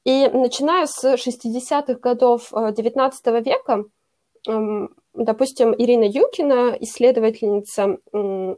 [0.04, 3.84] И начиная с 60-х годов XIX э, века
[4.46, 7.98] эм, Допустим, Ирина Юкина, исследовательница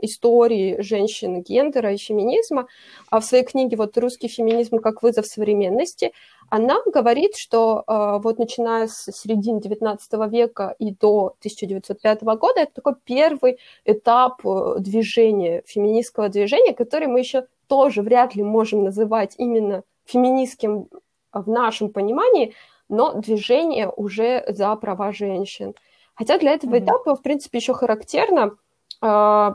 [0.02, 2.68] истории женщин, гендера и феминизма,
[3.10, 6.12] а в своей книге вот «Русский феминизм как вызов современности»
[6.50, 9.98] она говорит, что э, вот начиная с середины XIX
[10.30, 17.18] века и до 1905 года это такой первый этап э, движения, феминистского движения, который мы
[17.18, 20.88] еще тоже вряд ли можем называть именно феминистским
[21.32, 22.54] в нашем понимании,
[22.88, 25.74] но движение уже за права женщин.
[26.14, 26.85] Хотя для этого mm-hmm.
[26.85, 28.57] этапа, в принципе, еще характерно,
[29.03, 29.53] э,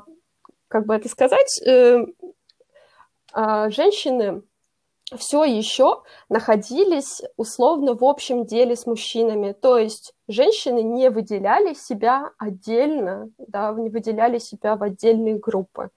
[0.67, 2.05] как бы это сказать, э,
[3.33, 4.43] э, женщины
[5.17, 9.53] все еще находились условно в общем деле с мужчинами.
[9.53, 15.89] То есть женщины не выделяли себя отдельно, да, не выделяли себя в отдельные группы.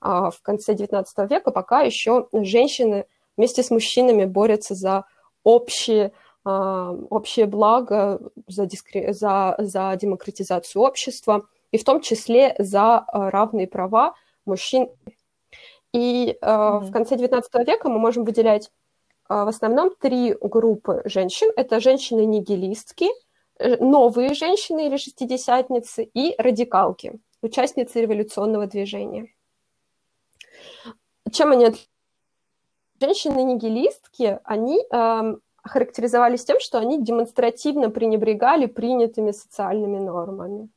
[0.00, 5.04] А в конце XIX века пока еще женщины вместе с мужчинами борются за
[5.42, 6.12] общие,
[6.44, 9.12] общее благо, за, дискри...
[9.12, 14.88] за, за демократизацию общества, и в том числе за а, равные права мужчин
[15.92, 16.78] и mm-hmm.
[16.80, 18.70] в конце XIX века мы можем выделять
[19.28, 21.50] в основном три группы женщин.
[21.56, 23.08] Это женщины-нигилистки,
[23.58, 29.28] э, новые женщины или шестидесятницы и радикалки, участницы революционного движения.
[31.30, 31.90] Чем они отличаются?
[33.00, 40.68] Женщины-нигилистки, они э, характеризовались тем, что они демонстративно пренебрегали принятыми социальными нормами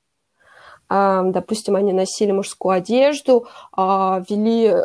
[0.89, 4.83] допустим, они носили мужскую одежду, а, вели э,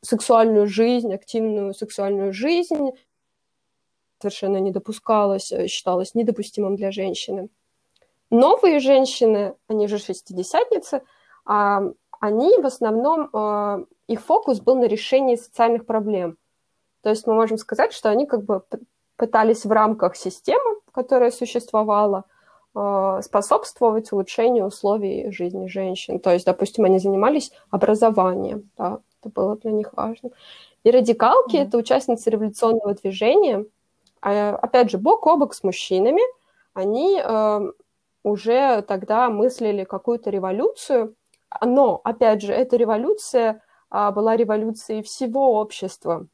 [0.00, 2.90] сексуальную жизнь, активную сексуальную жизнь,
[4.20, 7.48] совершенно не допускалось, э, считалось недопустимым для женщины.
[8.30, 11.02] Новые женщины, они же шестидесятницы,
[11.44, 16.36] они в основном, э, их фокус был на решении социальных проблем.
[17.02, 18.62] То есть мы можем сказать, что они как бы
[19.18, 22.24] пытались в рамках системы, которая существовала,
[22.80, 26.20] Э, способствовать улучшению условий жизни женщин.
[26.20, 30.30] То есть, допустим, они занимались образованием, да, это было для них важно.
[30.84, 31.66] И радикалки mm-hmm.
[31.66, 33.64] это участницы революционного движения.
[34.20, 36.22] А, опять же, бок о бок с мужчинами,
[36.72, 37.72] они э,
[38.22, 41.16] уже тогда мыслили какую-то революцию,
[41.60, 46.28] но, опять же, эта революция э, была революцией всего общества.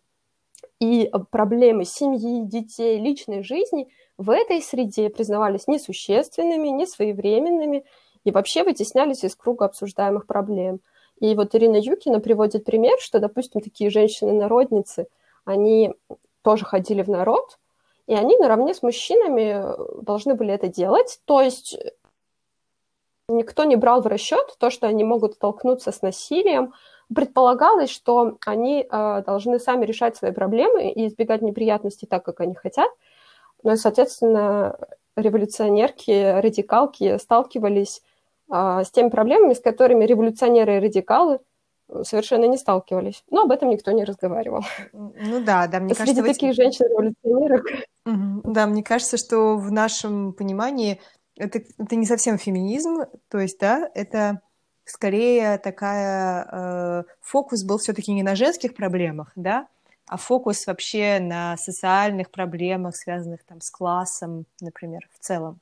[0.80, 7.84] И проблемы семьи, детей, личной жизни– в этой среде признавались несущественными, несвоевременными
[8.24, 10.80] и вообще вытеснялись из круга обсуждаемых проблем.
[11.20, 15.06] И вот Ирина Юкина приводит пример, что, допустим, такие женщины-народницы,
[15.44, 15.94] они
[16.42, 17.58] тоже ходили в народ,
[18.06, 19.64] и они наравне с мужчинами
[20.02, 21.20] должны были это делать.
[21.24, 21.76] То есть
[23.28, 26.72] никто не брал в расчет то, что они могут столкнуться с насилием.
[27.12, 32.54] Предполагалось, что они э, должны сами решать свои проблемы и избегать неприятностей так, как они
[32.54, 32.90] хотят–
[33.64, 34.78] ну и, соответственно,
[35.16, 38.02] революционерки, радикалки сталкивались
[38.48, 41.40] а, с теми проблемами, с которыми революционеры и радикалы
[42.02, 43.24] совершенно не сталкивались.
[43.30, 44.64] Но об этом никто не разговаривал.
[44.92, 46.34] Ну да, да, мне Среди кажется...
[46.34, 46.56] таких эти...
[46.56, 47.62] женщин-революционеров...
[48.04, 51.00] Да, мне кажется, что в нашем понимании
[51.36, 52.98] это, это не совсем феминизм,
[53.30, 54.42] то есть, да, это
[54.84, 56.48] скорее такая...
[56.50, 59.66] Э, фокус был все таки не на женских проблемах, да,
[60.06, 65.60] а фокус вообще на социальных проблемах, связанных там с классом, например, в целом.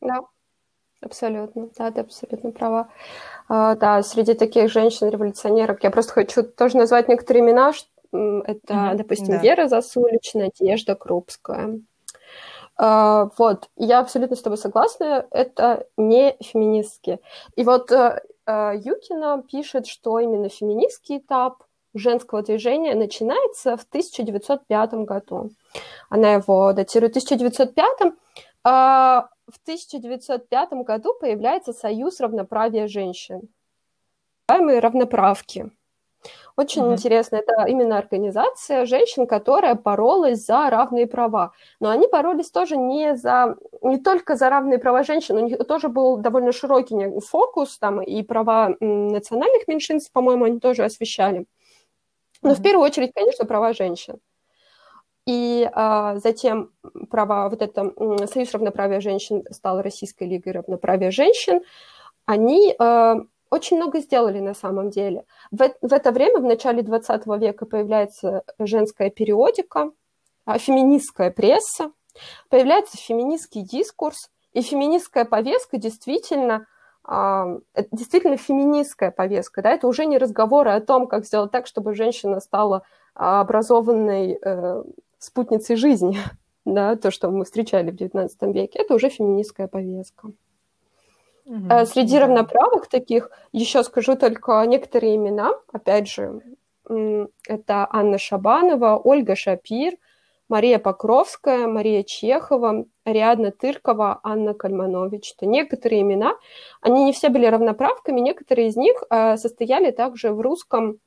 [0.00, 0.20] Да,
[1.00, 2.88] абсолютно, да, ты абсолютно права.
[3.48, 7.72] А, да, среди таких женщин-революционерок я просто хочу тоже назвать некоторые имена.
[8.12, 9.38] Это, mm-hmm, допустим, да.
[9.38, 11.80] Вера Засулич, Надежда Крупская.
[12.78, 17.20] Uh, вот, я абсолютно с тобой согласна, это не феминистки.
[17.54, 25.50] И вот uh, Юкина пишет, что именно феминистский этап женского движения начинается в 1905 году.
[26.08, 28.12] Она его датирует 1905.
[28.64, 33.48] А в 1905 году появляется Союз равноправия женщин.
[34.48, 35.70] Равноправки.
[36.56, 36.92] Очень mm-hmm.
[36.92, 41.52] интересно, это именно организация женщин, которая боролась за равные права.
[41.80, 45.88] Но они боролись тоже не за не только за равные права женщин, у них тоже
[45.88, 51.46] был довольно широкий фокус, там и права национальных меньшинств, по-моему, они тоже освещали.
[52.42, 54.18] Но в первую очередь, конечно, права женщин.
[55.26, 56.70] И а, затем
[57.10, 57.92] права, вот это
[58.32, 61.62] Союз равноправия женщин стал Российской лигой равноправия женщин.
[62.26, 63.16] Они а,
[63.50, 65.24] очень много сделали на самом деле.
[65.50, 69.92] В, в это время, в начале 20 века, появляется женская периодика,
[70.44, 71.92] а, феминистская пресса,
[72.48, 76.66] появляется феминистский дискурс, и феминистская повестка действительно
[77.92, 82.40] действительно феминистская повестка, да, это уже не разговоры о том, как сделать так, чтобы женщина
[82.40, 82.82] стала
[83.14, 84.82] а, образованной э,
[85.18, 86.18] спутницей жизни,
[86.64, 90.32] да, то, что мы встречали в XIX веке, это уже феминистская повестка.
[91.46, 96.42] Угу, Среди равноправых таких, еще скажу только некоторые имена, опять же,
[96.88, 99.94] это Анна Шабанова, Ольга Шапир,
[100.48, 105.34] Мария Покровская, Мария Чехова, Ариадна Тыркова, Анна Кальманович.
[105.36, 106.36] Это некоторые имена.
[106.80, 110.98] Они не все были равноправками, некоторые из них э, состояли также в русском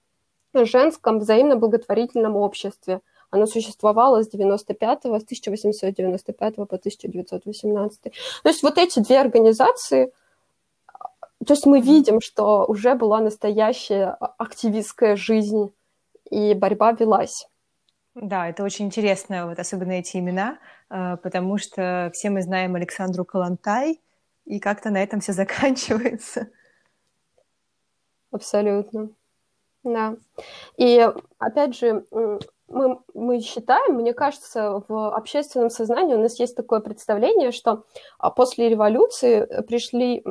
[0.54, 3.02] женском взаимно благотворительном обществе.
[3.32, 8.02] Оно существовало с 95 с 1895 по 1918.
[8.02, 8.12] То
[8.44, 10.12] есть вот эти две организации,
[11.46, 15.74] то есть мы видим, что уже была настоящая активистская жизнь,
[16.30, 17.48] и борьба велась.
[18.16, 20.60] Да, это очень интересно, вот особенно эти имена,
[20.90, 24.02] э, потому что все мы знаем Александру Калантай,
[24.46, 26.50] и как-то на этом все заканчивается.
[28.32, 29.10] Абсолютно.
[29.84, 30.18] Да.
[30.78, 32.06] И опять же,
[32.70, 37.84] мы, мы считаем, мне кажется, в общественном сознании у нас есть такое представление, что
[38.18, 40.24] а, после революции пришли,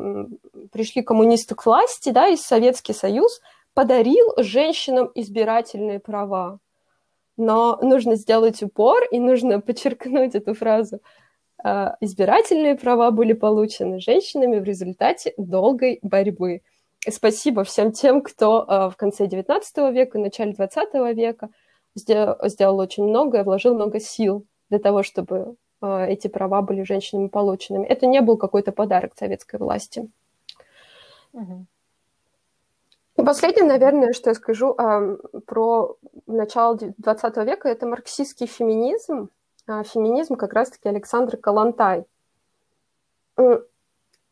[0.72, 3.40] пришли коммунисты к власти, да, и Советский Союз
[3.74, 6.58] подарил женщинам избирательные права.
[7.36, 11.00] Но нужно сделать упор и нужно подчеркнуть эту фразу.
[11.62, 16.62] А, избирательные права были получены женщинами в результате долгой борьбы.
[17.08, 21.48] Спасибо всем тем, кто а, в конце XIX века, начале XX века
[21.94, 27.28] сделал, сделал очень многое, вложил много сил для того, чтобы а, эти права были женщинами
[27.28, 27.86] полученными.
[27.86, 30.08] Это не был какой-то подарок советской власти.
[31.32, 31.66] Угу.
[33.16, 35.16] И последнее, наверное, что я скажу э,
[35.46, 39.30] про начало XX века, это марксистский феминизм.
[39.66, 42.04] Э, феминизм как раз-таки Александр Калантай.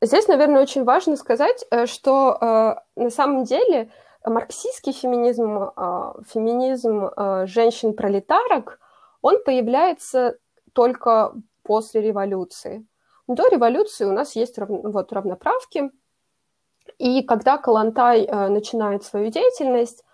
[0.02, 3.90] Здесь, наверное, очень важно сказать, э, что э, на самом деле
[4.26, 8.78] марксистский феминизм, э, феминизм э, женщин-пролетарок,
[9.22, 10.38] он появляется
[10.72, 12.86] только после революции.
[13.26, 15.90] До революции у нас есть вот, равноправки,
[16.98, 20.04] и когда Калантай э, начинает свою деятельность, э,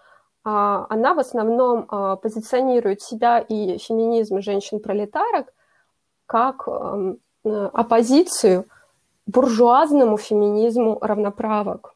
[0.44, 5.52] она в основном э, позиционирует себя и феминизм женщин-пролетарок
[6.26, 8.66] как э, оппозицию
[9.26, 11.94] буржуазному феминизму равноправок.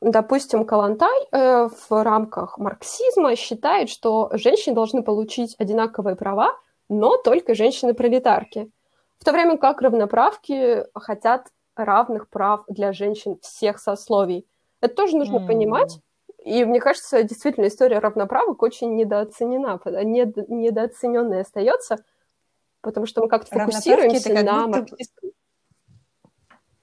[0.00, 7.54] Допустим, Калантай э, в рамках марксизма считает, что женщины должны получить одинаковые права, но только
[7.54, 8.70] женщины-пролетарки.
[9.18, 14.46] В то время как равноправки хотят равных прав для женщин всех сословий.
[14.80, 15.46] Это тоже нужно mm.
[15.46, 16.00] понимать.
[16.42, 22.02] И мне кажется, действительно, история равноправок очень недооценена, недо, недооцененная остается,
[22.80, 24.96] потому что мы как-то фокусируемся как на будто...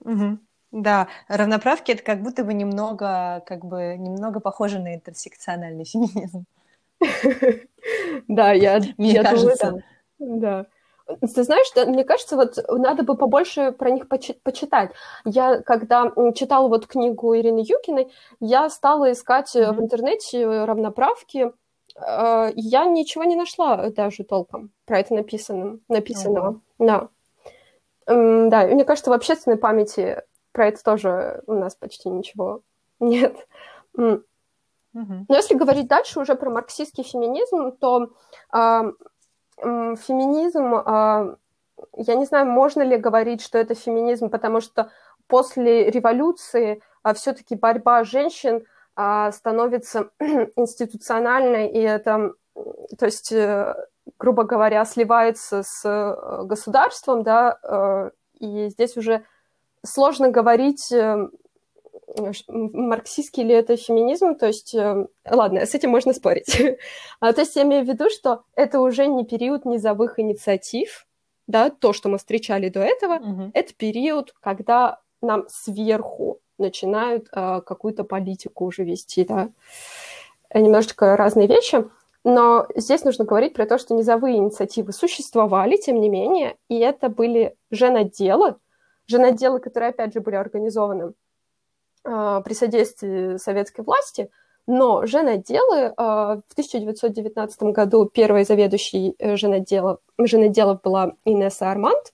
[0.01, 0.37] Угу.
[0.71, 6.45] Да, равноправки это как будто бы немного, как бы немного похоже на интерсекциональный феминизм.
[8.27, 9.83] Да, я, думаю,
[10.19, 10.65] да.
[11.21, 14.91] Ты знаешь, мне кажется, вот надо бы побольше про них почи- почитать.
[15.23, 18.11] Я, когда читала вот книгу Ирины Юкиной,
[18.41, 19.71] я стала искать mm-hmm.
[19.71, 21.53] в интернете равноправки,
[21.95, 26.59] э, я ничего не нашла даже толком про это написанным, написанного.
[26.77, 27.07] Да.
[28.05, 30.23] Да, мне кажется, в общественной памяти
[30.57, 32.61] про это тоже у нас почти ничего
[32.99, 33.47] нет.
[33.93, 34.23] Но
[35.29, 38.09] если говорить дальше уже про марксистский феминизм, то
[39.59, 41.35] феминизм, а,
[41.95, 44.91] я не знаю, можно ли говорить, что это феминизм, потому что
[45.27, 50.09] после революции а, все-таки борьба женщин а, становится
[50.55, 52.33] институциональной, и это,
[52.97, 53.75] то есть, э,
[54.19, 59.23] грубо говоря, сливается с э, государством, да, э, и здесь уже
[59.83, 60.91] сложно говорить
[62.47, 66.59] марксистский ли это феминизм, то есть, э, ладно, с этим можно спорить.
[67.19, 71.05] а, то есть я имею в виду, что это уже не период низовых инициатив,
[71.47, 73.51] да, то, что мы встречали до этого, угу.
[73.53, 79.49] это период, когда нам сверху начинают а, какую-то политику уже вести, да.
[80.53, 81.85] Немножечко разные вещи.
[82.23, 87.09] Но здесь нужно говорить про то, что низовые инициативы существовали, тем не менее, и это
[87.09, 87.55] были
[89.07, 91.13] женоделы, женоделы, которые, опять же, были организованы
[92.03, 94.29] а, при содействии советской власти,
[94.65, 102.13] но женоделы а, в 1919 году первой заведующей э, женоделов, женоделов была Инесса Арманд.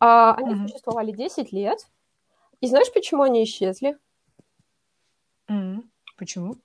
[0.00, 0.68] А, они mm-hmm.
[0.68, 1.86] существовали 10 лет.
[2.60, 3.96] И знаешь, почему они исчезли?
[5.48, 5.82] Mm-hmm.
[6.18, 6.56] Почему?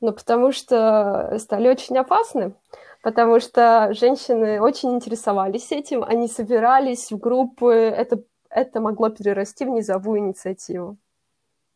[0.00, 2.54] Ну, потому что стали очень опасны,
[3.02, 8.22] потому что женщины очень интересовались этим, они собирались в группы, это,
[8.54, 10.96] это могло перерасти в низовую инициативу.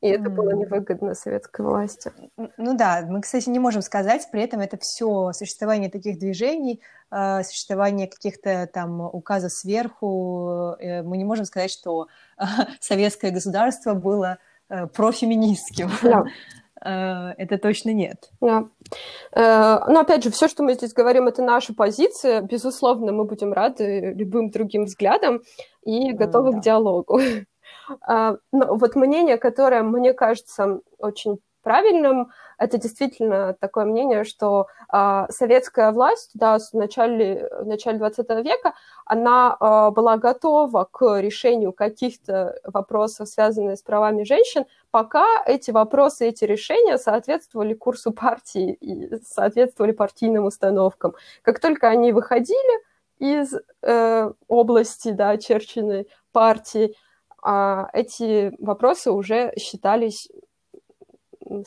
[0.00, 2.12] И это было невыгодно советской власти.
[2.36, 7.42] Ну да, мы, кстати, не можем сказать, при этом это все существование таких движений, э,
[7.42, 12.06] существование каких-то там указов сверху, э, мы не можем сказать, что
[12.80, 15.90] советское государство было э, профеминистским.
[16.02, 16.24] Да.
[16.84, 18.30] э, это точно нет.
[18.40, 18.68] Да.
[19.32, 22.42] Э, но опять же, все, что мы здесь говорим, это наша позиция.
[22.42, 25.42] Безусловно, мы будем рады любым другим взглядам
[25.84, 26.58] и готовы да.
[26.58, 27.20] к диалогу.
[28.06, 31.38] А, но вот мнение, которое мне кажется очень
[31.68, 38.26] правильным, это действительно такое мнение, что э, советская власть да, в начале, в начале 20
[38.42, 38.72] века,
[39.04, 46.28] она э, была готова к решению каких-то вопросов, связанных с правами женщин, пока эти вопросы,
[46.28, 51.12] эти решения соответствовали курсу партии и соответствовали партийным установкам.
[51.42, 52.82] Как только они выходили
[53.18, 56.94] из э, области, да, очерченной партии,
[57.44, 60.30] э, эти вопросы уже считались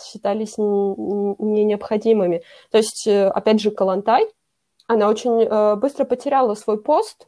[0.01, 2.43] считались не необходимыми.
[2.71, 4.27] То есть, э, опять же, Калантай,
[4.87, 7.27] она очень э, быстро потеряла свой пост,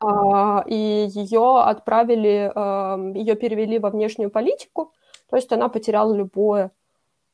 [0.00, 4.92] а, и ее отправили, эм, ее перевели во внешнюю политику,
[5.28, 6.70] то есть она потеряла любое,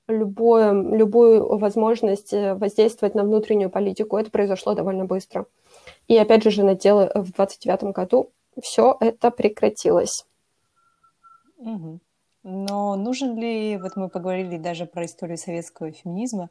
[0.09, 4.17] любое, любую возможность э, воздействовать на внутреннюю политику.
[4.17, 5.47] Это произошло довольно быстро.
[6.09, 8.31] И опять же, женотелы в 29 году
[8.61, 10.27] все это прекратилось.
[11.59, 12.01] Угу.
[12.45, 16.51] Но нужен ли, вот мы поговорили даже про историю советского феминизма,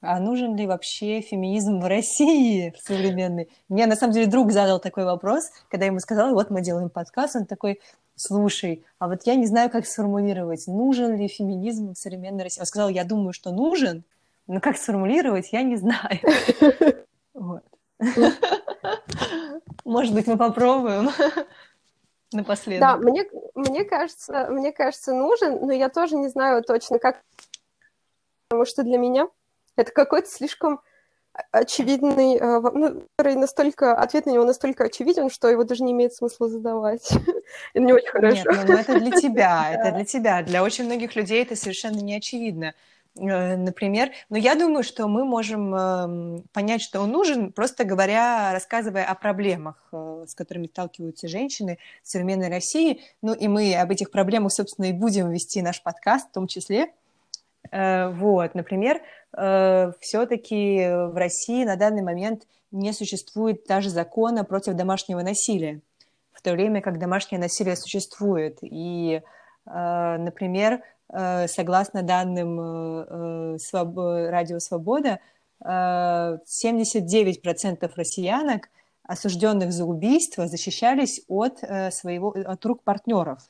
[0.00, 3.48] а нужен ли вообще феминизм в России современный?
[3.68, 6.90] Мне, на самом деле, друг задал такой вопрос, когда я ему сказала, вот мы делаем
[6.90, 7.80] подкаст, он такой,
[8.14, 12.60] слушай, а вот я не знаю, как сформулировать, нужен ли феминизм в современной России.
[12.60, 14.04] Он сказал, я думаю, что нужен,
[14.46, 16.18] но как сформулировать, я не знаю.
[19.84, 21.10] Может быть, мы попробуем
[22.32, 22.80] напоследок.
[22.80, 23.24] Да, мне,
[23.54, 27.20] мне, кажется, мне кажется, нужен, но я тоже не знаю точно, как...
[28.48, 29.28] Потому что для меня
[29.76, 30.80] это какой-то слишком
[31.50, 36.14] очевидный, э, ну, который настолько, ответ на него настолько очевиден, что его даже не имеет
[36.14, 37.10] смысла задавать.
[37.74, 38.36] это не очень хорошо.
[38.36, 40.42] Нет, ну, ну это для тебя, это для тебя.
[40.42, 42.74] Для очень многих людей это совершенно не очевидно.
[43.18, 44.10] Э, например.
[44.30, 49.14] Но я думаю, что мы можем эм, понять, что он нужен, просто говоря, рассказывая о
[49.14, 53.02] проблемах, э, с которыми сталкиваются женщины в современной России.
[53.20, 56.92] Ну и мы об этих проблемах, собственно, и будем вести наш подкаст в том числе.
[57.70, 59.00] Э, вот, например,
[60.00, 65.80] все-таки в России на данный момент не существует даже закона против домашнего насилия,
[66.34, 68.58] в то время как домашнее насилие существует.
[68.60, 69.22] И,
[69.64, 70.82] например,
[71.12, 75.20] согласно данным э, э, Радио Свобода,
[75.64, 78.68] 79% россиянок,
[79.04, 81.58] осужденных за убийство, защищались от,
[81.94, 83.48] своего, от рук партнеров.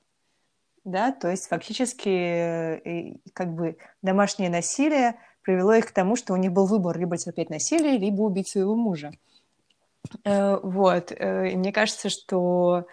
[0.85, 6.53] Да, то есть фактически как бы домашнее насилие привело их к тому, что у них
[6.53, 9.13] был выбор либо терпеть насилие, либо убить своего мужа.
[10.23, 11.13] Вот.
[11.13, 12.85] И мне кажется, что Э,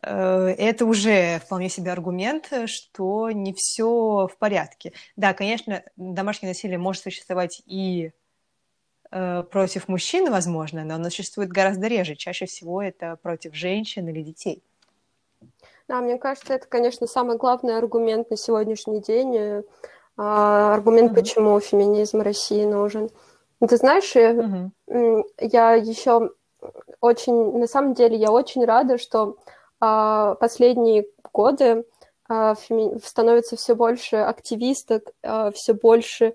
[0.00, 4.92] это уже вполне себе аргумент, что не все в порядке.
[5.16, 8.12] Да, конечно, домашнее насилие может существовать и
[9.10, 12.16] э, против мужчин, возможно, но оно существует гораздо реже.
[12.16, 14.62] Чаще всего это против женщин или детей.
[15.88, 19.36] Да, мне кажется, это, конечно, самый главный аргумент на сегодняшний день.
[19.36, 19.62] Э,
[20.16, 21.14] а, аргумент, mm-hmm.
[21.14, 23.10] почему феминизм России нужен.
[23.66, 25.24] Ты знаешь, mm-hmm.
[25.40, 26.30] я еще
[27.00, 29.36] очень, на самом деле, я очень рада, что
[29.82, 31.84] последние годы
[32.28, 32.54] а,
[33.02, 36.34] становится все больше активисток, а, все больше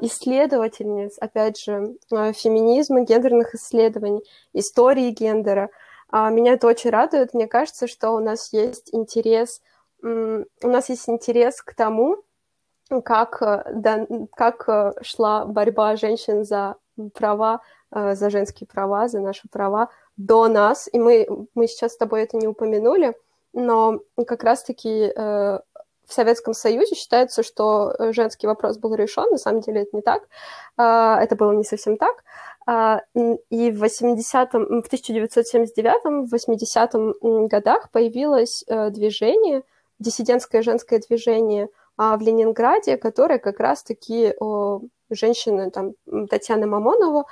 [0.00, 4.22] исследовательниц, опять же, феминизма, гендерных исследований,
[4.52, 5.70] истории гендера.
[6.12, 7.34] Меня это очень радует.
[7.34, 9.60] Мне кажется, что у нас есть интерес,
[10.00, 12.18] у нас есть интерес к тому,
[13.04, 13.40] как,
[13.74, 16.76] да, как шла борьба женщин за
[17.12, 22.22] права, за женские права, за наши права до нас, и мы, мы сейчас с тобой
[22.22, 23.14] это не упомянули,
[23.52, 25.60] но как раз-таки э,
[26.06, 30.22] в Советском Союзе считается, что женский вопрос был решен, на самом деле это не так,
[30.78, 30.82] э,
[31.22, 32.24] это было не совсем так,
[32.66, 32.98] э,
[33.50, 39.62] и в, 80 в 1979 в 80 годах появилось э, движение,
[39.98, 41.64] диссидентское женское движение
[41.98, 44.78] э, в Ленинграде, которое как раз-таки э,
[45.10, 45.92] женщины, там,
[46.28, 47.24] Татьяна Мамонова,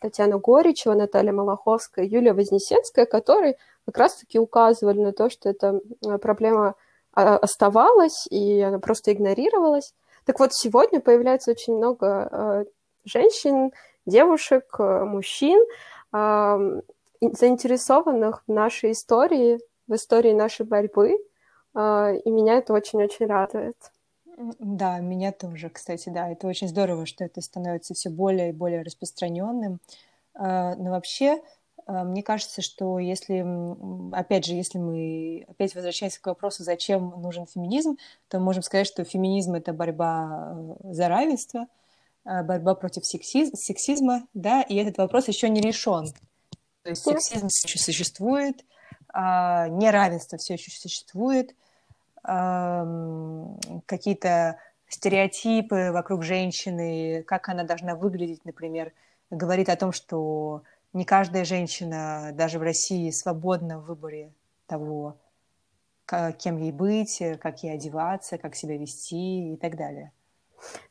[0.00, 5.80] Татьяна Горичева, Наталья Малаховская, Юлия Вознесенская, которые как раз-таки указывали на то, что эта
[6.20, 6.74] проблема
[7.12, 9.94] а, оставалась, и она просто игнорировалась.
[10.24, 12.64] Так вот, сегодня появляется очень много а,
[13.04, 13.72] женщин,
[14.06, 15.64] девушек, а, мужчин,
[17.20, 23.76] заинтересованных в нашей истории, в истории нашей борьбы, и меня это очень-очень радует.
[24.58, 26.30] Да, меня тоже, кстати, да.
[26.30, 29.80] Это очень здорово, что это становится все более и более распространенным.
[30.34, 31.40] А, но вообще
[31.90, 33.44] Э, мне кажется, что если,
[34.14, 37.96] опять же, если мы опять возвращаемся к вопросу, зачем нужен феминизм,
[38.28, 41.66] то мы можем сказать, что феминизм— это борьба э, за равенство,
[42.24, 46.06] э, борьба против сексизма, да, и этот вопрос еще не решен.
[46.82, 48.64] То есть сексизм еще существует,
[49.12, 51.54] а, неравенство все еще существует,
[52.22, 54.58] какие-то
[54.88, 58.92] стереотипы вокруг женщины, как она должна выглядеть, например,
[59.30, 60.62] говорит о том, что
[60.92, 64.32] не каждая женщина, даже в России, свободна в выборе
[64.66, 65.16] того,
[66.38, 70.12] кем ей быть, как ей одеваться, как себя вести и так далее.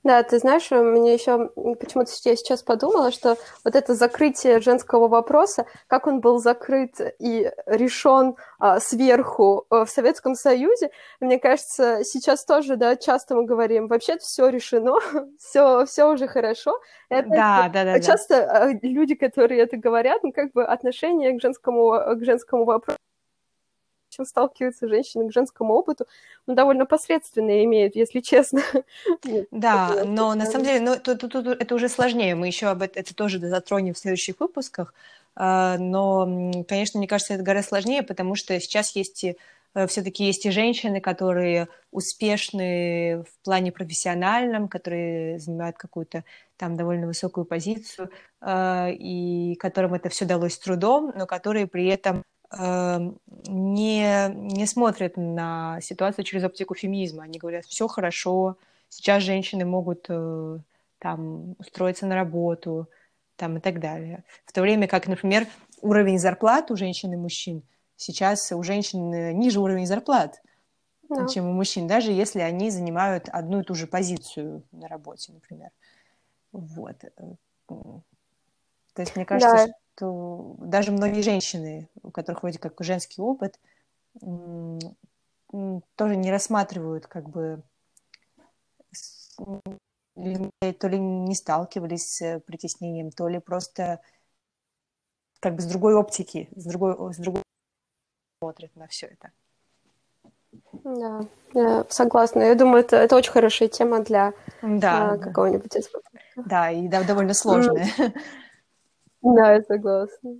[0.03, 1.49] Да, ты знаешь, мне еще
[1.80, 7.51] почему-то я сейчас подумала, что вот это закрытие женского вопроса, как он был закрыт и
[7.65, 13.88] решен а, сверху а, в Советском Союзе, мне кажется, сейчас тоже, да, часто мы говорим,
[13.88, 14.95] вообще все решено,
[15.39, 16.80] все, все уже хорошо.
[17.09, 17.99] Это, да, да, да.
[17.99, 18.88] Часто да.
[18.88, 22.99] люди, которые это говорят, ну как бы отношение к женскому, к женскому вопросу
[24.10, 26.05] чем сталкиваются женщины к женскому опыту,
[26.47, 28.62] ну, довольно посредственные имеют, если честно.
[29.51, 32.82] Да, но на самом деле, ну, тут, тут, тут это уже сложнее, мы еще об
[32.82, 34.93] этом это тоже затронем в следующих выпусках,
[35.36, 40.45] а, но, конечно, мне кажется, это гораздо сложнее, потому что сейчас есть э, все-таки есть
[40.45, 46.24] и женщины, которые успешны в плане профессиональном, которые занимают какую-то
[46.57, 48.10] там довольно высокую позицию,
[48.41, 55.18] а, и которым это все далось с трудом, но которые при этом не, не смотрят
[55.18, 57.24] на ситуацию через оптику феминизма.
[57.24, 58.58] Они говорят, все хорошо,
[58.89, 60.58] сейчас женщины могут э,
[60.97, 62.88] там устроиться на работу
[63.36, 64.24] там, и так далее.
[64.45, 65.47] В то время как, например,
[65.82, 67.62] уровень зарплат у женщин и мужчин
[67.95, 70.41] сейчас у женщин ниже уровень зарплат,
[71.10, 71.28] да.
[71.28, 75.70] чем у мужчин, даже если они занимают одну и ту же позицию на работе, например.
[76.52, 76.95] Вот.
[77.04, 77.10] Э,
[77.68, 78.04] то
[78.97, 83.60] есть мне кажется, да что даже многие женщины, у которых вроде как женский опыт,
[84.22, 87.62] тоже не рассматривают как бы
[89.36, 94.00] то ли не сталкивались с притеснением, то ли просто
[95.41, 97.43] как бы с другой оптики, с другой, с другой
[98.41, 99.32] смотрят на все это.
[100.84, 102.41] Да, я согласна.
[102.41, 105.78] Я думаю, это, это очень хорошая тема для да, а, какого-нибудь
[106.36, 107.88] Да, и да, довольно сложная.
[109.22, 110.38] Да, я согласна.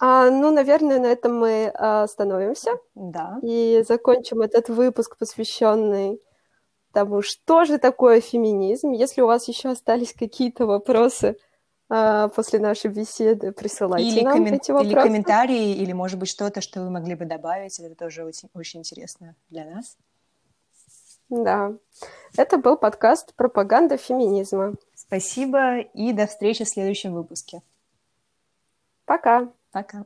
[0.00, 2.78] А, ну, наверное, на этом мы а, остановимся.
[2.94, 3.38] Да.
[3.42, 6.20] И закончим этот выпуск, посвященный
[6.92, 8.92] тому, что же такое феминизм.
[8.92, 11.36] Если у вас еще остались какие-то вопросы
[11.88, 14.54] а, после нашей беседы, присылайте или нам коммен...
[14.54, 14.92] эти вопросы.
[14.92, 17.78] Или комментарии, или, может быть, что-то, что вы могли бы добавить.
[17.80, 19.96] Это тоже очень, очень интересно для нас.
[21.28, 21.72] Да.
[22.36, 24.74] Это был подкаст «Пропаганда феминизма».
[25.08, 27.62] Спасибо и до встречи в следующем выпуске.
[29.06, 29.48] Пока.
[29.72, 30.04] Пока.